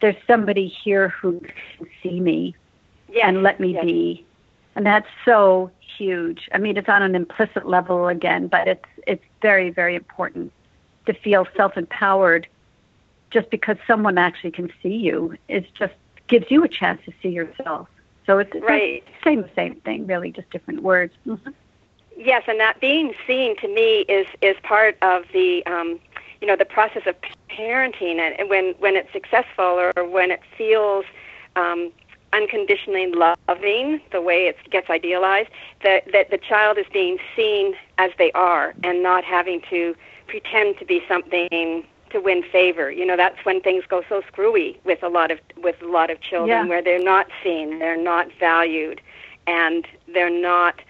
there's 0.00 0.16
somebody 0.28 0.68
here 0.68 1.08
who 1.08 1.40
can 1.40 1.88
see 2.02 2.20
me 2.20 2.54
yes, 3.12 3.24
and 3.26 3.42
let 3.42 3.58
me 3.58 3.72
yes. 3.72 3.84
be. 3.84 4.26
And 4.76 4.86
that's 4.86 5.08
so 5.24 5.72
huge. 5.98 6.48
I 6.52 6.58
mean, 6.58 6.76
it's 6.76 6.88
on 6.88 7.02
an 7.02 7.16
implicit 7.16 7.66
level 7.66 8.06
again, 8.06 8.46
but 8.46 8.68
it's 8.68 8.84
it's 9.08 9.24
very 9.42 9.70
very 9.70 9.96
important 9.96 10.52
to 11.06 11.14
feel 11.14 11.48
self-empowered 11.56 12.46
just 13.32 13.50
because 13.50 13.76
someone 13.84 14.16
actually 14.16 14.52
can 14.52 14.72
see 14.80 14.94
you. 14.94 15.36
It 15.48 15.66
just 15.74 15.94
gives 16.28 16.48
you 16.48 16.62
a 16.62 16.68
chance 16.68 17.04
to 17.06 17.12
see 17.20 17.30
yourself. 17.30 17.88
So 18.24 18.38
it's, 18.38 18.54
right. 18.62 19.02
same 19.24 19.44
same 19.56 19.74
thing, 19.80 20.06
really, 20.06 20.30
just 20.30 20.48
different 20.50 20.82
words. 20.82 21.12
Mm-hmm. 21.26 21.50
Yes, 22.16 22.44
and 22.46 22.60
that 22.60 22.80
being 22.80 23.14
seen 23.26 23.56
to 23.58 23.68
me 23.68 24.00
is 24.08 24.26
is 24.40 24.56
part 24.62 24.96
of 25.02 25.24
the 25.32 25.64
um, 25.66 25.98
you 26.40 26.46
know 26.46 26.56
the 26.56 26.64
process 26.64 27.02
of 27.06 27.16
parenting 27.50 28.18
and 28.18 28.48
when 28.48 28.74
when 28.78 28.96
it's 28.96 29.12
successful 29.12 29.64
or 29.96 30.04
when 30.08 30.30
it 30.30 30.40
feels 30.56 31.04
um, 31.56 31.90
unconditionally 32.32 33.12
loving 33.12 34.00
the 34.10 34.20
way 34.20 34.46
it 34.46 34.56
gets 34.70 34.90
idealized 34.90 35.48
that 35.82 36.10
that 36.12 36.30
the 36.30 36.38
child 36.38 36.78
is 36.78 36.86
being 36.92 37.18
seen 37.36 37.74
as 37.98 38.10
they 38.18 38.30
are 38.32 38.74
and 38.82 39.02
not 39.02 39.24
having 39.24 39.60
to 39.70 39.94
pretend 40.26 40.76
to 40.78 40.84
be 40.84 41.02
something 41.06 41.84
to 42.10 42.20
win 42.20 42.42
favor 42.42 42.90
you 42.90 43.06
know 43.06 43.16
that's 43.16 43.44
when 43.44 43.60
things 43.60 43.84
go 43.88 44.02
so 44.08 44.20
screwy 44.26 44.78
with 44.84 45.02
a 45.02 45.08
lot 45.08 45.30
of 45.30 45.38
with 45.62 45.80
a 45.82 45.86
lot 45.86 46.10
of 46.10 46.20
children 46.20 46.48
Yeah. 46.48 46.66
where 46.66 46.82
they're 46.82 47.02
not 47.02 47.28
seen 47.42 47.78
they're 47.78 47.96
not 47.96 48.28
valued 48.38 49.00
and 49.46 49.86
they're 50.12 50.30
not 50.30 50.80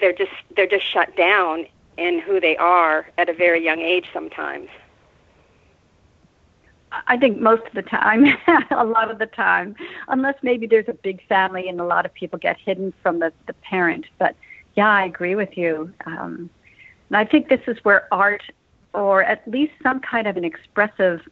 they're 0.00 0.12
just 0.12 0.32
they're 0.54 0.66
just 0.66 0.84
shut 0.84 1.16
down 1.16 1.66
in 1.96 2.20
who 2.20 2.40
they 2.40 2.56
are 2.56 3.08
at 3.18 3.28
a 3.28 3.32
very 3.32 3.64
young 3.64 3.80
age 3.80 4.06
sometimes 4.12 4.68
I 7.06 7.16
think 7.16 7.38
most 7.38 7.66
of 7.66 7.72
the 7.74 7.82
time, 7.82 8.26
a 8.70 8.84
lot 8.84 9.10
of 9.10 9.18
the 9.18 9.26
time, 9.26 9.76
unless 10.08 10.36
maybe 10.42 10.66
there's 10.66 10.88
a 10.88 10.94
big 10.94 11.26
family 11.26 11.68
and 11.68 11.80
a 11.80 11.84
lot 11.84 12.06
of 12.06 12.14
people 12.14 12.38
get 12.38 12.56
hidden 12.58 12.92
from 13.02 13.18
the, 13.18 13.32
the 13.46 13.52
parent. 13.54 14.06
But 14.18 14.36
yeah, 14.76 14.88
I 14.88 15.04
agree 15.04 15.34
with 15.34 15.56
you. 15.56 15.92
Um, 16.06 16.48
and 17.08 17.16
I 17.16 17.24
think 17.24 17.48
this 17.48 17.60
is 17.66 17.76
where 17.84 18.06
art, 18.12 18.42
or 18.92 19.22
at 19.22 19.46
least 19.48 19.72
some 19.82 20.00
kind 20.00 20.26
of 20.26 20.36
an 20.36 20.44
expressive 20.44 21.22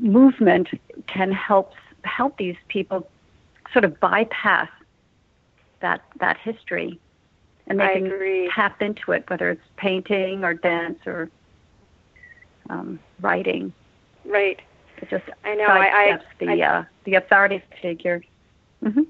movement, 0.00 0.68
can 1.06 1.30
help 1.32 1.72
help 2.04 2.38
these 2.38 2.56
people 2.68 3.08
sort 3.72 3.84
of 3.84 3.98
bypass 4.00 4.68
that 5.80 6.02
that 6.20 6.36
history, 6.38 6.98
and 7.66 7.78
they 7.80 7.84
I 7.84 7.94
can 7.94 8.06
agree. 8.06 8.50
tap 8.54 8.80
into 8.82 9.12
it, 9.12 9.24
whether 9.28 9.50
it's 9.50 9.62
painting 9.76 10.44
or 10.44 10.54
dance 10.54 10.98
or 11.06 11.30
um, 12.70 12.98
writing. 13.20 13.72
right 14.24 14.60
It 15.00 15.08
just 15.10 15.24
I 15.44 15.54
know, 15.54 15.66
I- 15.66 16.12
I- 16.14 16.18
the 16.38 16.48
I- 16.64 16.66
uh, 16.78 16.84
the 17.04 17.14
authority 17.14 17.62
figure. 17.80 18.22
hmm 18.82 19.02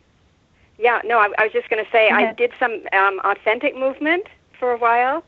Yeah, 0.78 1.00
no, 1.04 1.18
I, 1.18 1.28
I 1.38 1.44
was 1.44 1.52
just 1.52 1.68
going 1.70 1.84
to 1.84 1.90
say 1.90 2.10
I 2.10 2.32
did 2.34 2.52
some 2.58 2.82
um, 2.92 3.20
authentic 3.24 3.76
movement 3.76 4.26
for 4.58 4.72
a 4.72 4.76
while, 4.76 5.24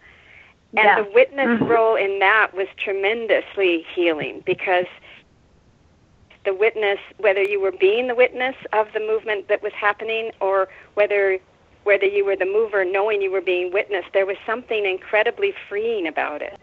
and 0.76 0.84
Yeah. 0.84 1.02
the 1.02 1.10
witness 1.10 1.48
Mhm. 1.48 1.68
role 1.68 1.96
in 1.96 2.18
that 2.20 2.54
was 2.54 2.68
tremendously 2.76 3.82
healing 3.94 4.42
because 4.44 4.86
the 6.44 6.54
witness, 6.54 6.98
whether 7.18 7.42
you 7.42 7.60
were 7.60 7.72
being 7.72 8.08
the 8.08 8.14
witness 8.14 8.54
of 8.72 8.88
the 8.94 9.00
movement 9.00 9.48
that 9.48 9.62
was 9.62 9.72
happening 9.72 10.30
or 10.40 10.68
whether 10.94 11.38
whether 11.84 12.04
you 12.04 12.24
were 12.26 12.36
the 12.36 12.44
mover 12.44 12.84
knowing 12.84 13.22
you 13.22 13.30
were 13.30 13.40
being 13.40 13.72
witnessed, 13.72 14.08
there 14.12 14.26
was 14.26 14.36
something 14.44 14.84
incredibly 14.84 15.54
freeing 15.68 16.06
about 16.06 16.42
it. 16.42 16.60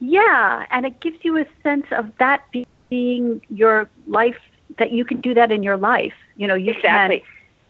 Yeah, 0.00 0.64
and 0.70 0.86
it 0.86 0.98
gives 1.00 1.18
you 1.22 1.36
a 1.36 1.44
sense 1.62 1.84
of 1.90 2.10
that 2.18 2.42
being 2.88 3.42
your 3.50 3.90
life. 4.06 4.38
That 4.78 4.92
you 4.92 5.04
can 5.04 5.20
do 5.20 5.34
that 5.34 5.52
in 5.52 5.62
your 5.62 5.76
life. 5.76 6.14
You 6.36 6.46
know, 6.46 6.54
you 6.54 6.72
Exactly. 6.72 7.18
can, 7.18 7.26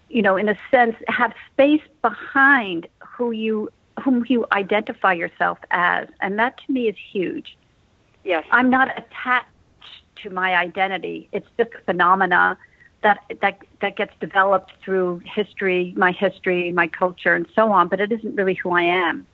you 0.09 0.23
know, 0.23 0.37
in 0.37 0.49
a 0.49 0.57
sense, 0.71 0.95
have 1.09 1.33
space 1.53 1.83
behind 2.03 2.87
who 3.05 3.33
you 3.33 3.69
whom 4.05 4.25
you 4.29 4.47
identify 4.53 5.13
yourself 5.13 5.59
as, 5.71 6.07
and 6.21 6.39
that 6.39 6.57
to 6.67 6.73
me 6.73 6.89
is 6.89 6.97
huge. 7.13 7.57
Yes. 8.25 8.45
I'm 8.51 8.71
not 8.71 8.97
attached 8.97 9.47
to 10.23 10.31
my 10.31 10.55
identity. 10.57 11.29
It's 11.33 11.47
just 11.59 11.71
a 11.75 11.85
phenomena 11.85 12.59
that 13.03 13.21
that 13.41 13.59
that 13.81 13.97
gets 13.97 14.13
developed 14.21 14.73
through 14.85 15.23
history, 15.25 15.95
my 15.97 16.13
history, 16.13 16.73
my 16.73 16.87
culture, 16.87 17.35
and 17.35 17.47
so 17.55 17.73
on. 17.73 17.89
But 17.89 18.01
it 18.01 18.13
isn't 18.13 18.35
really 18.37 18.55
who 18.55 18.71
I 18.73 18.83
am. 18.83 19.27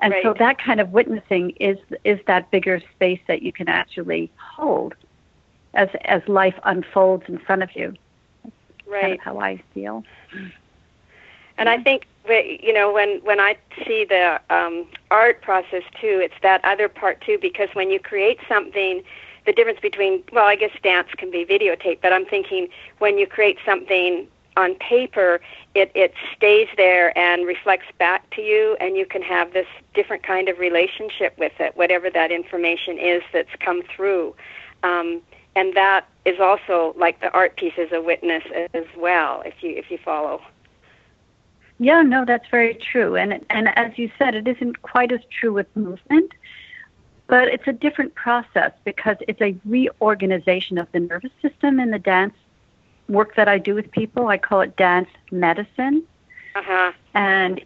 And 0.00 0.14
so 0.22 0.34
that 0.38 0.58
kind 0.58 0.80
of 0.80 0.90
witnessing 0.90 1.50
is 1.60 1.78
is 2.04 2.18
that 2.26 2.50
bigger 2.50 2.80
space 2.94 3.20
that 3.26 3.42
you 3.42 3.52
can 3.52 3.68
actually 3.68 4.30
hold 4.36 4.94
as 5.74 5.88
as 6.04 6.22
life 6.28 6.58
unfolds 6.64 7.24
in 7.28 7.38
front 7.38 7.62
of 7.62 7.74
you. 7.74 7.94
Kind 8.42 8.52
Right. 8.86 9.12
of 9.14 9.20
how 9.20 9.38
I 9.40 9.62
feel. 9.72 10.04
And 11.56 11.68
I 11.68 11.78
think 11.82 12.06
you 12.28 12.72
know 12.72 12.92
when 12.92 13.20
when 13.22 13.40
I 13.40 13.56
see 13.86 14.04
the 14.04 14.40
um, 14.50 14.86
art 15.10 15.42
process 15.42 15.82
too, 16.00 16.20
it's 16.22 16.34
that 16.42 16.64
other 16.64 16.88
part 16.88 17.20
too 17.20 17.38
because 17.40 17.68
when 17.74 17.90
you 17.90 18.00
create 18.00 18.38
something, 18.48 19.02
the 19.46 19.52
difference 19.52 19.80
between 19.80 20.22
well, 20.32 20.46
I 20.46 20.56
guess 20.56 20.70
dance 20.82 21.08
can 21.16 21.30
be 21.30 21.44
videotaped, 21.44 22.00
but 22.02 22.12
I'm 22.12 22.26
thinking 22.26 22.68
when 22.98 23.18
you 23.18 23.26
create 23.26 23.58
something 23.64 24.26
on 24.56 24.74
paper, 24.76 25.40
it 25.74 25.90
it 25.94 26.14
stays 26.36 26.68
there 26.76 27.16
and 27.18 27.46
reflects 27.46 27.86
back 27.98 28.28
to 28.30 28.42
you, 28.42 28.76
and 28.80 28.96
you 28.96 29.06
can 29.06 29.22
have 29.22 29.52
this 29.52 29.66
different 29.94 30.22
kind 30.22 30.48
of 30.48 30.58
relationship 30.58 31.36
with 31.38 31.52
it, 31.58 31.76
whatever 31.76 32.10
that 32.10 32.30
information 32.30 32.98
is 32.98 33.22
that's 33.32 33.54
come 33.60 33.82
through. 33.94 34.34
Um, 34.82 35.22
and 35.56 35.74
that 35.76 36.06
is 36.24 36.40
also 36.40 36.94
like 36.98 37.20
the 37.20 37.30
art 37.32 37.56
piece 37.56 37.74
is 37.76 37.90
a 37.92 38.00
witness 38.00 38.44
as 38.74 38.84
well, 38.96 39.42
if 39.44 39.62
you 39.62 39.70
if 39.76 39.90
you 39.90 39.98
follow. 39.98 40.40
Yeah, 41.78 42.02
no, 42.02 42.24
that's 42.24 42.48
very 42.50 42.74
true. 42.74 43.16
And 43.16 43.44
and 43.50 43.68
as 43.76 43.98
you 43.98 44.10
said, 44.18 44.34
it 44.34 44.46
isn't 44.46 44.82
quite 44.82 45.12
as 45.12 45.20
true 45.40 45.52
with 45.52 45.66
movement, 45.74 46.32
but 47.26 47.48
it's 47.48 47.66
a 47.66 47.72
different 47.72 48.14
process 48.14 48.72
because 48.84 49.16
it's 49.26 49.40
a 49.40 49.56
reorganization 49.64 50.78
of 50.78 50.86
the 50.92 51.00
nervous 51.00 51.32
system 51.40 51.80
in 51.80 51.90
the 51.90 51.98
dance 51.98 52.34
work 53.08 53.34
that 53.36 53.48
I 53.48 53.58
do 53.58 53.74
with 53.74 53.90
people. 53.90 54.28
I 54.28 54.38
call 54.38 54.60
it 54.60 54.76
dance 54.76 55.08
medicine. 55.30 56.02
Uh 56.54 56.62
huh. 56.62 56.92
And 57.14 57.64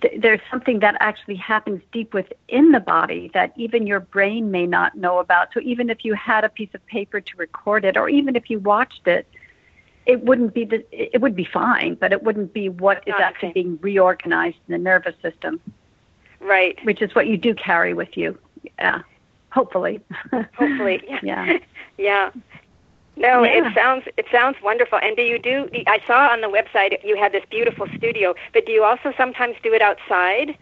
th- 0.00 0.20
there's 0.20 0.40
something 0.50 0.80
that 0.80 0.96
actually 1.00 1.36
happens 1.36 1.82
deep 1.92 2.14
within 2.14 2.72
the 2.72 2.80
body 2.80 3.30
that 3.34 3.52
even 3.56 3.86
your 3.86 4.00
brain 4.00 4.50
may 4.50 4.66
not 4.66 4.96
know 4.96 5.18
about. 5.18 5.48
So 5.52 5.60
even 5.60 5.90
if 5.90 6.04
you 6.04 6.14
had 6.14 6.44
a 6.44 6.48
piece 6.48 6.70
of 6.74 6.84
paper 6.86 7.20
to 7.20 7.36
record 7.36 7.84
it, 7.84 7.96
or 7.96 8.08
even 8.08 8.36
if 8.36 8.48
you 8.50 8.58
watched 8.60 9.06
it, 9.06 9.26
it 10.06 10.24
wouldn't 10.24 10.54
be 10.54 10.64
the, 10.64 10.84
it 10.92 11.20
would 11.20 11.36
be 11.36 11.44
fine, 11.44 11.94
but 11.94 12.12
it 12.12 12.22
wouldn't 12.22 12.52
be 12.52 12.68
what 12.68 13.02
is 13.06 13.14
actually 13.18 13.52
being 13.52 13.78
reorganized 13.82 14.56
in 14.66 14.72
the 14.72 14.78
nervous 14.78 15.14
system, 15.22 15.60
Right. 16.40 16.78
which 16.84 17.02
is 17.02 17.14
what 17.14 17.26
you 17.26 17.36
do 17.36 17.54
carry 17.54 17.92
with 17.92 18.16
you. 18.16 18.36
Yeah, 18.78 19.02
hopefully. 19.50 20.00
Hopefully. 20.56 21.02
Yeah. 21.08 21.20
yeah. 21.22 21.58
Yeah. 21.98 22.30
No, 23.16 23.42
Yeah. 23.44 23.68
it 23.68 23.74
sounds 23.74 24.04
it 24.16 24.26
sounds 24.32 24.56
wonderful. 24.62 24.98
And 25.02 25.14
do 25.16 25.22
you 25.22 25.38
do? 25.38 25.68
I 25.86 26.00
saw 26.06 26.28
on 26.30 26.40
the 26.40 26.46
website 26.48 26.96
you 27.04 27.16
had 27.16 27.32
this 27.32 27.44
beautiful 27.50 27.86
studio, 27.96 28.34
but 28.54 28.64
do 28.64 28.72
you 28.72 28.84
also 28.84 29.12
sometimes 29.16 29.56
do 29.62 29.74
it 29.74 29.82
outside? 29.82 30.56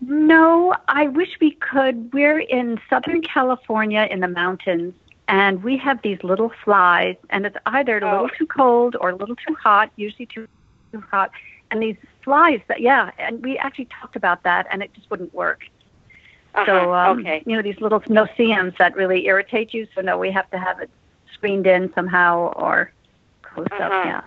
No, 0.00 0.74
I 0.88 1.06
wish 1.08 1.38
we 1.40 1.52
could. 1.52 2.12
We're 2.12 2.40
in 2.40 2.78
Southern 2.90 3.22
California 3.22 4.06
in 4.10 4.20
the 4.20 4.28
mountains, 4.28 4.94
and 5.28 5.62
we 5.62 5.76
have 5.78 6.02
these 6.02 6.18
little 6.22 6.50
flies, 6.64 7.16
and 7.30 7.46
it's 7.46 7.56
either 7.66 7.98
a 7.98 8.04
Oh. 8.06 8.10
little 8.22 8.28
too 8.30 8.46
cold 8.46 8.96
or 9.00 9.10
a 9.10 9.14
little 9.16 9.36
too 9.36 9.54
hot, 9.54 9.90
usually 9.96 10.26
too, 10.26 10.46
too 10.92 11.02
hot. 11.10 11.30
And 11.70 11.82
these 11.82 11.96
flies, 12.22 12.60
that 12.68 12.80
yeah, 12.80 13.10
and 13.18 13.42
we 13.42 13.58
actually 13.58 13.86
talked 13.86 14.16
about 14.16 14.42
that, 14.44 14.66
and 14.70 14.82
it 14.82 14.92
just 14.94 15.10
wouldn't 15.10 15.34
work. 15.34 15.64
Uh-huh. 16.54 16.64
So, 16.66 16.94
um, 16.94 17.20
okay. 17.20 17.42
you 17.44 17.56
know, 17.56 17.62
these 17.62 17.80
little 17.80 18.02
no-see-ums 18.08 18.74
that 18.78 18.96
really 18.96 19.26
irritate 19.26 19.74
you. 19.74 19.86
So, 19.94 20.00
no, 20.00 20.16
we 20.16 20.30
have 20.30 20.50
to 20.52 20.58
have 20.58 20.80
it 20.80 20.90
screened 21.34 21.66
in 21.66 21.92
somehow 21.94 22.52
or 22.56 22.92
closed 23.42 23.72
Uh-huh. 23.72 23.84
up. 23.84 24.04
Yeah, 24.04 24.22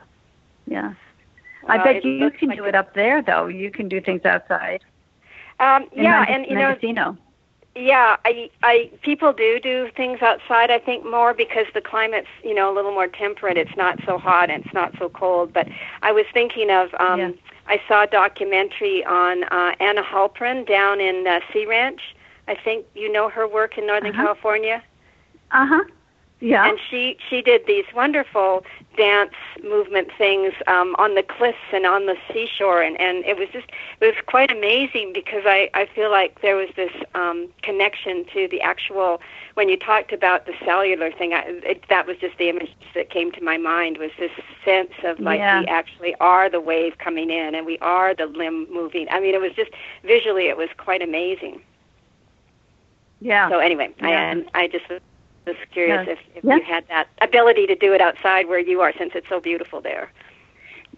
yeah. 0.68 0.94
I 1.68 1.78
bet 1.84 2.06
you, 2.06 2.12
you 2.12 2.32
can 2.32 2.50
like 2.50 2.58
do 2.58 2.66
it 2.66 2.76
up 2.76 2.94
there, 2.94 3.22
though. 3.22 3.48
You 3.48 3.72
can 3.72 3.90
do 3.90 4.00
things 4.00 4.26
outside. 4.26 4.84
Um, 5.60 5.88
in 5.92 6.04
yeah, 6.04 6.26
and 6.28 6.46
you 6.46 6.56
know, 6.56 6.70
Mendocino. 6.70 7.18
Yeah, 7.76 8.18
I, 8.26 8.50
I, 8.64 8.92
people 9.04 9.32
do 9.32 9.60
do 9.60 9.90
things 9.96 10.22
outside. 10.22 10.70
I 10.72 10.80
think 10.80 11.06
more 11.06 11.34
because 11.34 11.66
the 11.74 11.82
climate's, 11.82 12.28
you 12.44 12.54
know, 12.54 12.74
a 12.74 12.76
little 12.76 12.92
more 12.92 13.08
temperate. 13.08 13.58
It's 13.58 13.76
not 13.78 14.00
so 14.06 14.18
hot 14.18 14.50
and 14.50 14.66
it's 14.66 14.74
not 14.74 14.94
so 15.00 15.08
cold. 15.10 15.54
But 15.54 15.68
I 16.02 16.12
was 16.12 16.26
thinking 16.34 16.72
of, 16.72 16.94
um, 17.00 17.20
Yeah. 17.20 17.32
I 17.68 17.80
saw 17.88 18.04
a 18.04 18.08
documentary 18.08 19.06
on 19.06 19.44
uh, 19.46 19.76
Anna 19.80 20.02
Halprin 20.02 20.68
down 20.68 21.00
in 21.00 21.28
uh, 21.28 21.40
Sea 21.54 21.66
Ranch. 21.68 22.02
I 22.48 22.56
think 22.56 22.86
you 22.96 23.12
know 23.12 23.30
her 23.30 23.48
work 23.48 23.78
in 23.78 23.86
Northern 23.86 24.10
Uh-huh. 24.16 24.24
California. 24.24 24.84
Uh 25.52 25.68
huh. 25.68 25.84
Yeah. 26.42 26.68
And 26.68 26.80
she 26.90 27.18
she 27.30 27.42
did 27.44 27.68
these 27.68 27.86
wonderful 27.94 28.66
dance 29.00 29.34
movement 29.64 30.10
things 30.18 30.52
um, 30.68 30.90
on 31.00 31.16
the 31.16 31.24
cliffs 31.24 31.68
and 31.72 31.86
on 31.86 32.06
the 32.06 32.18
seashore, 32.34 32.82
and 32.82 33.00
and 33.00 33.24
it 33.26 33.38
was 33.38 33.48
just 33.58 33.68
it 34.02 34.06
was 34.06 34.16
quite 34.28 34.52
amazing 34.52 35.14
because 35.14 35.44
I 35.46 35.70
I 35.74 35.84
feel 35.96 36.12
like 36.12 36.32
there 36.42 36.58
was 36.64 36.70
this 36.76 36.92
um, 37.16 37.48
connection 37.64 38.26
to 38.34 38.48
the 38.54 38.60
actual 38.62 39.22
when 39.56 39.70
you 39.70 39.78
talked 39.78 40.12
about 40.12 40.46
the 40.46 40.54
cellular 40.66 41.10
thing. 41.12 41.34
I, 41.34 41.44
it, 41.74 41.84
that 41.90 42.06
was 42.08 42.18
just 42.18 42.38
the 42.38 42.50
image 42.50 42.72
that 42.94 43.10
came 43.10 43.32
to 43.38 43.42
my 43.52 43.58
mind 43.58 43.98
was 43.98 44.12
this 44.20 44.32
sense 44.66 44.92
of 45.06 45.20
like 45.22 45.40
Yeah. 45.40 45.62
we 45.62 45.68
actually 45.68 46.14
are 46.20 46.50
the 46.50 46.62
wave 46.72 46.98
coming 46.98 47.30
in, 47.30 47.56
and 47.56 47.66
we 47.66 47.78
are 47.80 48.14
the 48.14 48.26
limb 48.28 48.68
moving. 48.72 49.08
I 49.10 49.20
mean, 49.22 49.34
it 49.34 49.42
was 49.42 49.54
just 49.56 49.72
visually 50.04 50.48
it 50.50 50.58
was 50.58 50.70
quite 50.78 51.02
amazing. 51.02 51.62
yeah. 53.22 53.50
So 53.50 53.60
anyway, 53.60 53.90
I 54.02 54.10
Yeah. 54.10 54.32
and 54.32 54.50
I 54.54 54.68
just 54.68 54.86
was 55.46 55.56
curious 55.72 56.08
if, 56.08 56.20
if 56.36 56.44
you 56.44 56.62
had 56.62 56.88
that 56.90 57.08
ability 57.22 57.68
to 57.68 57.76
do 57.76 57.94
it 57.94 58.02
outside 58.02 58.48
where 58.48 58.60
you 58.60 58.82
are, 58.82 58.94
since 58.98 59.12
it's 59.16 59.28
so 59.30 59.40
beautiful 59.40 59.82
there. 59.82 60.12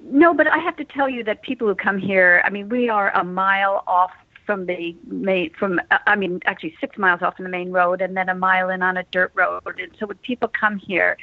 no, 0.02 0.34
but 0.34 0.48
I 0.48 0.58
have 0.58 0.76
to 0.78 0.86
tell 0.86 1.10
you 1.10 1.24
that 1.26 1.42
people 1.42 1.68
who 1.68 1.76
come 1.76 1.98
here, 1.98 2.42
I 2.46 2.50
mean, 2.50 2.70
we 2.70 2.90
are 2.90 3.12
a 3.16 3.24
mile 3.24 3.84
off 3.88 4.12
from 4.46 4.66
the 4.66 4.96
main, 5.06 5.52
from, 5.58 5.80
uh, 5.92 6.00
I 6.08 6.16
mean, 6.16 6.42
actually 6.46 6.76
six 6.82 6.98
miles 6.98 7.22
off 7.22 7.36
from 7.36 7.44
the 7.44 7.52
main 7.52 7.72
road 7.72 8.02
and 8.02 8.18
then 8.18 8.28
a 8.30 8.36
mile 8.36 8.70
in 8.70 8.82
on 8.82 8.98
a 8.98 9.04
dirt 9.12 9.32
road. 9.36 9.62
And 9.66 9.92
so 10.00 10.08
when 10.08 10.18
people 10.18 10.50
come 10.50 10.78
here, 10.78 11.18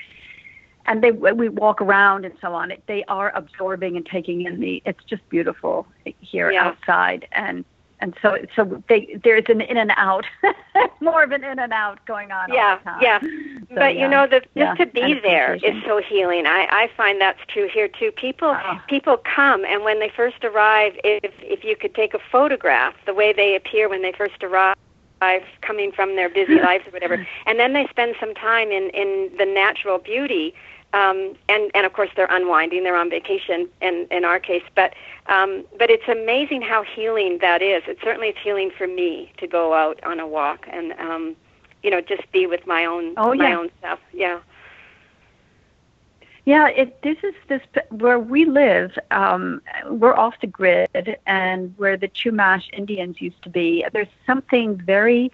and 0.89 1.03
they 1.03 1.13
we 1.13 1.51
walk 1.51 1.83
around 1.83 2.25
and 2.25 2.35
so 2.41 2.55
on. 2.55 2.73
They 2.87 3.05
are 3.05 3.31
absorbing 3.37 3.97
and 3.97 4.07
taking 4.07 4.47
in 4.47 4.59
the. 4.59 4.83
It's 4.87 5.05
just 5.05 5.29
beautiful 5.29 5.87
here 6.21 6.51
yeah. 6.51 6.69
outside, 6.69 7.29
and 7.33 7.65
and 8.01 8.15
so 8.23 8.37
so 8.55 8.83
they 8.89 9.19
there's 9.25 9.45
an 9.49 9.61
in 9.61 9.77
and 9.77 9.93
out, 9.97 10.25
more 11.01 11.23
of 11.23 11.33
an 11.33 11.45
in 11.45 11.59
and 11.59 11.73
out 11.73 12.05
going 12.07 12.33
on. 12.33 12.53
Yeah, 12.53 12.79
yeah. 13.01 13.21
So, 13.21 13.29
but 13.75 13.95
yeah, 13.95 14.03
you 14.03 14.09
know, 14.09 14.27
the, 14.27 14.41
just 14.41 14.51
yeah, 14.55 14.75
to 14.75 14.87
be 14.87 15.19
there 15.21 15.55
is 15.57 15.83
so 15.85 16.01
healing. 16.01 16.47
I 16.47 16.67
I 16.71 16.91
find 16.97 17.21
that's 17.21 17.41
true 17.49 17.69
here 17.73 17.89
too. 17.89 18.13
People 18.13 18.57
oh. 18.57 18.81
people 18.89 19.19
come, 19.19 19.65
and 19.65 19.85
when 19.85 20.01
they 20.01 20.11
first 20.15 20.45
arrive, 20.45 20.95
if 21.05 21.33
if 21.41 21.65
you 21.65 21.77
could 21.77 21.95
take 21.95 22.15
a 22.15 22.21
photograph, 22.31 22.95
the 23.07 23.15
way 23.15 23.33
they 23.33 23.55
appear 23.55 23.89
when 23.89 24.03
they 24.03 24.13
first 24.13 24.43
arrive 24.43 24.77
coming 25.63 25.91
from 25.91 26.15
their 26.15 26.29
busy 26.29 26.55
lives 26.63 26.87
or 26.87 26.93
whatever 26.93 27.27
and 27.47 27.59
then 27.59 27.73
they 27.73 27.89
spend 27.89 28.15
some 28.21 28.35
time 28.35 28.71
in 28.71 28.89
in 28.91 29.29
the 29.37 29.45
natural 29.45 29.99
beauty 29.99 30.55
um, 30.95 31.37
and 31.49 31.71
and 31.75 31.85
of 31.85 31.93
course 31.93 32.11
they're 32.17 32.31
unwinding. 32.31 32.83
They're 32.83 32.97
on 32.97 33.11
vacation 33.11 33.69
in 33.83 34.07
in 34.11 34.25
our 34.25 34.41
case, 34.41 34.63
but 34.75 34.95
um, 35.27 35.65
but 35.79 35.91
it's 35.91 36.09
amazing 36.09 36.63
how 36.63 36.83
healing 36.83 37.39
that 37.41 37.63
is. 37.63 37.83
It 37.87 37.99
certainly 38.03 38.29
is 38.29 38.37
healing 38.43 38.71
for 38.77 38.87
me 38.87 39.33
to 39.39 39.47
go 39.47 39.75
out 39.75 40.03
on 40.05 40.19
a 40.19 40.27
walk 40.27 40.67
and 40.71 40.93
um, 40.95 41.37
you 41.83 41.91
know 41.91 42.01
just 42.01 42.31
be 42.33 42.47
with 42.47 42.67
my 42.67 42.85
own 42.85 43.15
oh, 43.17 43.35
my 43.35 43.49
yeah. 43.49 43.59
own 43.59 43.71
stuff. 43.79 44.01
Yeah. 44.13 44.41
Yeah, 46.47 46.69
it 46.69 47.03
this 47.03 47.19
is 47.23 47.35
this 47.49 47.61
where 47.91 48.19
we 48.19 48.47
live. 48.47 48.99
Um, 49.11 49.61
we're 49.91 50.17
off 50.17 50.41
the 50.41 50.47
grid, 50.47 51.19
and 51.27 51.75
where 51.77 51.99
the 51.99 52.09
Chumash 52.09 52.73
Indians 52.73 53.21
used 53.21 53.43
to 53.43 53.51
be. 53.51 53.85
There's 53.93 54.09
something 54.25 54.79
very 54.79 55.31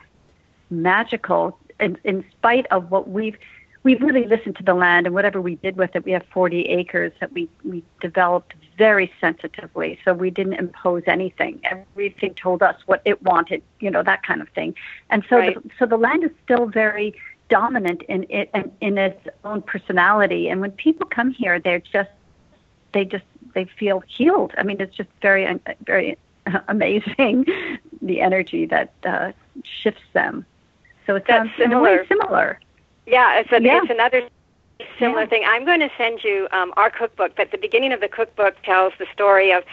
magical, 0.70 1.56
in, 1.78 1.96
in 2.02 2.24
spite 2.32 2.66
of 2.72 2.90
what 2.90 3.08
we've 3.08 3.36
we 3.84 3.96
really 3.96 4.26
listened 4.26 4.56
to 4.56 4.62
the 4.62 4.72
land 4.72 5.06
and 5.06 5.14
whatever 5.14 5.40
we 5.40 5.56
did 5.56 5.76
with 5.76 5.94
it, 5.94 6.04
we 6.04 6.12
have 6.12 6.24
40 6.32 6.62
acres 6.62 7.12
that 7.20 7.30
we, 7.32 7.48
we 7.64 7.84
developed 8.00 8.54
very 8.78 9.12
sensitively. 9.20 9.98
So 10.04 10.14
we 10.14 10.30
didn't 10.30 10.54
impose 10.54 11.02
anything. 11.06 11.60
Everything 11.64 12.34
told 12.34 12.62
us 12.62 12.76
what 12.86 13.02
it 13.04 13.22
wanted, 13.22 13.62
you 13.80 13.90
know, 13.90 14.02
that 14.02 14.22
kind 14.22 14.40
of 14.40 14.48
thing. 14.48 14.74
And 15.10 15.22
so, 15.28 15.36
right. 15.36 15.62
the, 15.62 15.70
so 15.78 15.84
the 15.84 15.98
land 15.98 16.24
is 16.24 16.30
still 16.42 16.64
very 16.66 17.14
dominant 17.50 18.02
in 18.04 18.24
it 18.30 18.50
in, 18.54 18.72
in 18.80 18.96
its 18.96 19.28
own 19.44 19.60
personality. 19.60 20.48
And 20.48 20.62
when 20.62 20.72
people 20.72 21.06
come 21.06 21.30
here, 21.30 21.60
they're 21.60 21.80
just, 21.80 22.10
they 22.94 23.04
just, 23.04 23.24
they 23.52 23.66
feel 23.78 24.02
healed. 24.08 24.54
I 24.56 24.62
mean, 24.62 24.80
it's 24.80 24.96
just 24.96 25.10
very, 25.20 25.60
very 25.84 26.16
amazing 26.68 27.44
the 28.00 28.22
energy 28.22 28.64
that 28.64 28.92
uh, 29.04 29.32
shifts 29.62 30.02
them. 30.14 30.46
So 31.06 31.16
it 31.16 31.24
That's 31.28 31.50
sounds 31.50 31.60
in 31.62 31.72
a 31.74 31.80
way 31.80 31.98
similar. 32.08 32.58
Yeah, 33.06 33.38
it's, 33.40 33.52
a, 33.52 33.60
Yeah. 33.62 33.80
it's 33.82 33.90
another 33.90 34.28
similar 34.98 35.22
Yeah. 35.22 35.26
thing. 35.28 35.42
I'm 35.46 35.64
going 35.64 35.80
to 35.80 35.90
send 35.96 36.24
you 36.24 36.48
um, 36.52 36.72
our 36.76 36.90
cookbook, 36.90 37.32
but 37.36 37.50
the 37.50 37.58
beginning 37.58 37.92
of 37.92 38.00
the 38.00 38.08
cookbook 38.08 38.54
tells 38.62 38.92
the 38.98 39.06
story 39.12 39.52
of 39.52 39.64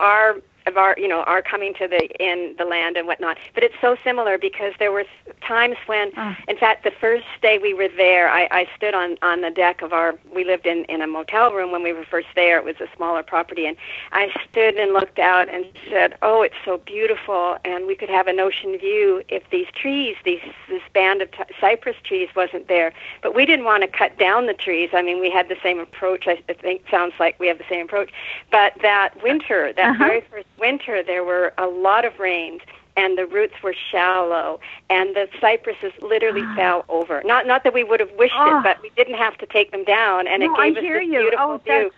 our 0.00 0.36
of 0.66 0.76
our 0.76 0.94
you 0.98 1.08
know 1.08 1.22
our 1.22 1.42
coming 1.42 1.74
to 1.74 1.86
the 1.88 2.08
inn 2.22 2.54
the 2.58 2.64
land 2.64 2.96
and 2.96 3.06
whatnot. 3.06 3.36
But 3.54 3.62
it's 3.64 3.74
so 3.80 3.96
similar 4.04 4.38
because 4.38 4.72
there 4.78 4.92
were 4.92 5.04
times 5.46 5.76
when, 5.86 6.10
Ah. 6.16 6.36
in 6.48 6.56
fact, 6.56 6.84
the 6.84 6.90
first 6.90 7.24
day 7.42 7.58
we 7.58 7.72
were 7.74 7.88
there, 7.88 8.28
I, 8.28 8.48
I 8.50 8.68
stood 8.76 8.94
on 8.94 9.16
on 9.22 9.40
the 9.40 9.50
deck 9.50 9.82
of 9.82 9.92
our. 9.92 10.14
We 10.34 10.44
lived 10.44 10.66
in 10.66 10.84
in 10.86 11.00
a 11.02 11.06
motel 11.06 11.52
room 11.52 11.70
when 11.72 11.82
we 11.82 11.92
were 11.92 12.04
first 12.04 12.28
there. 12.34 12.58
It 12.58 12.64
was 12.64 12.76
a 12.80 12.88
smaller 12.96 13.22
property, 13.22 13.66
and 13.66 13.76
I 14.12 14.28
stood 14.50 14.74
and 14.76 14.92
looked 14.92 15.18
out 15.18 15.48
and 15.48 15.64
said, 15.90 16.16
"Oh, 16.22 16.42
it's 16.42 16.54
so 16.64 16.78
beautiful, 16.78 17.58
and 17.64 17.86
we 17.86 17.94
could 17.94 18.10
have 18.10 18.26
an 18.26 18.40
ocean 18.40 18.76
view 18.78 19.22
if 19.28 19.48
these 19.50 19.66
trees, 19.74 20.16
these 20.24 20.40
this 20.68 20.82
band 20.92 21.22
of 21.22 21.30
t- 21.32 21.44
cypress 21.60 21.96
trees, 22.02 22.28
wasn't 22.34 22.68
there." 22.68 22.92
But 23.22 23.34
we 23.34 23.46
didn't 23.46 23.64
want 23.64 23.82
to 23.82 23.88
cut 23.88 24.18
down 24.18 24.46
the 24.46 24.54
trees. 24.54 24.90
I 24.92 25.02
mean, 25.02 25.20
we 25.20 25.30
had 25.30 25.48
the 25.48 25.56
same 25.62 25.78
approach. 25.78 26.26
I 26.26 26.38
I 26.48 26.54
think 26.54 26.82
sounds 26.90 27.14
like 27.18 27.38
we 27.38 27.46
have 27.48 27.58
the 27.58 27.64
same 27.68 27.84
approach. 27.86 28.10
But 28.50 28.72
that 28.82 29.10
winter, 29.22 29.72
that 29.72 29.90
Uh-huh. 29.90 30.04
very 30.04 30.20
first 30.22 30.46
winter, 30.58 31.02
there 31.02 31.24
were 31.24 31.52
a 31.58 31.66
lot 31.66 32.04
of 32.04 32.18
rains 32.18 32.60
and 32.96 33.18
the 33.18 33.26
roots 33.26 33.54
were 33.62 33.74
shallow 33.90 34.58
and 34.88 35.14
the 35.14 35.28
cypresses 35.40 35.92
literally 36.00 36.42
Ah. 36.44 36.54
fell 36.56 36.84
over. 36.88 37.22
Not 37.24 37.46
not 37.46 37.62
that 37.64 37.74
we 37.74 37.84
would 37.84 38.00
have 38.00 38.12
wished 38.12 38.34
Ah. 38.36 38.60
it, 38.60 38.62
but 38.62 38.80
we 38.82 38.90
didn't 38.96 39.18
have 39.18 39.36
to 39.38 39.46
take 39.46 39.70
them 39.70 39.84
down 39.84 40.26
and 40.26 40.42
No, 40.42 40.46
it 40.54 40.56
gave 40.56 40.76
I 40.76 40.78
us 40.80 40.84
hear 40.84 40.98
this 41.00 41.08
you. 41.08 41.20
beautiful 41.20 41.46
Oh, 41.52 41.56
view. 41.58 41.90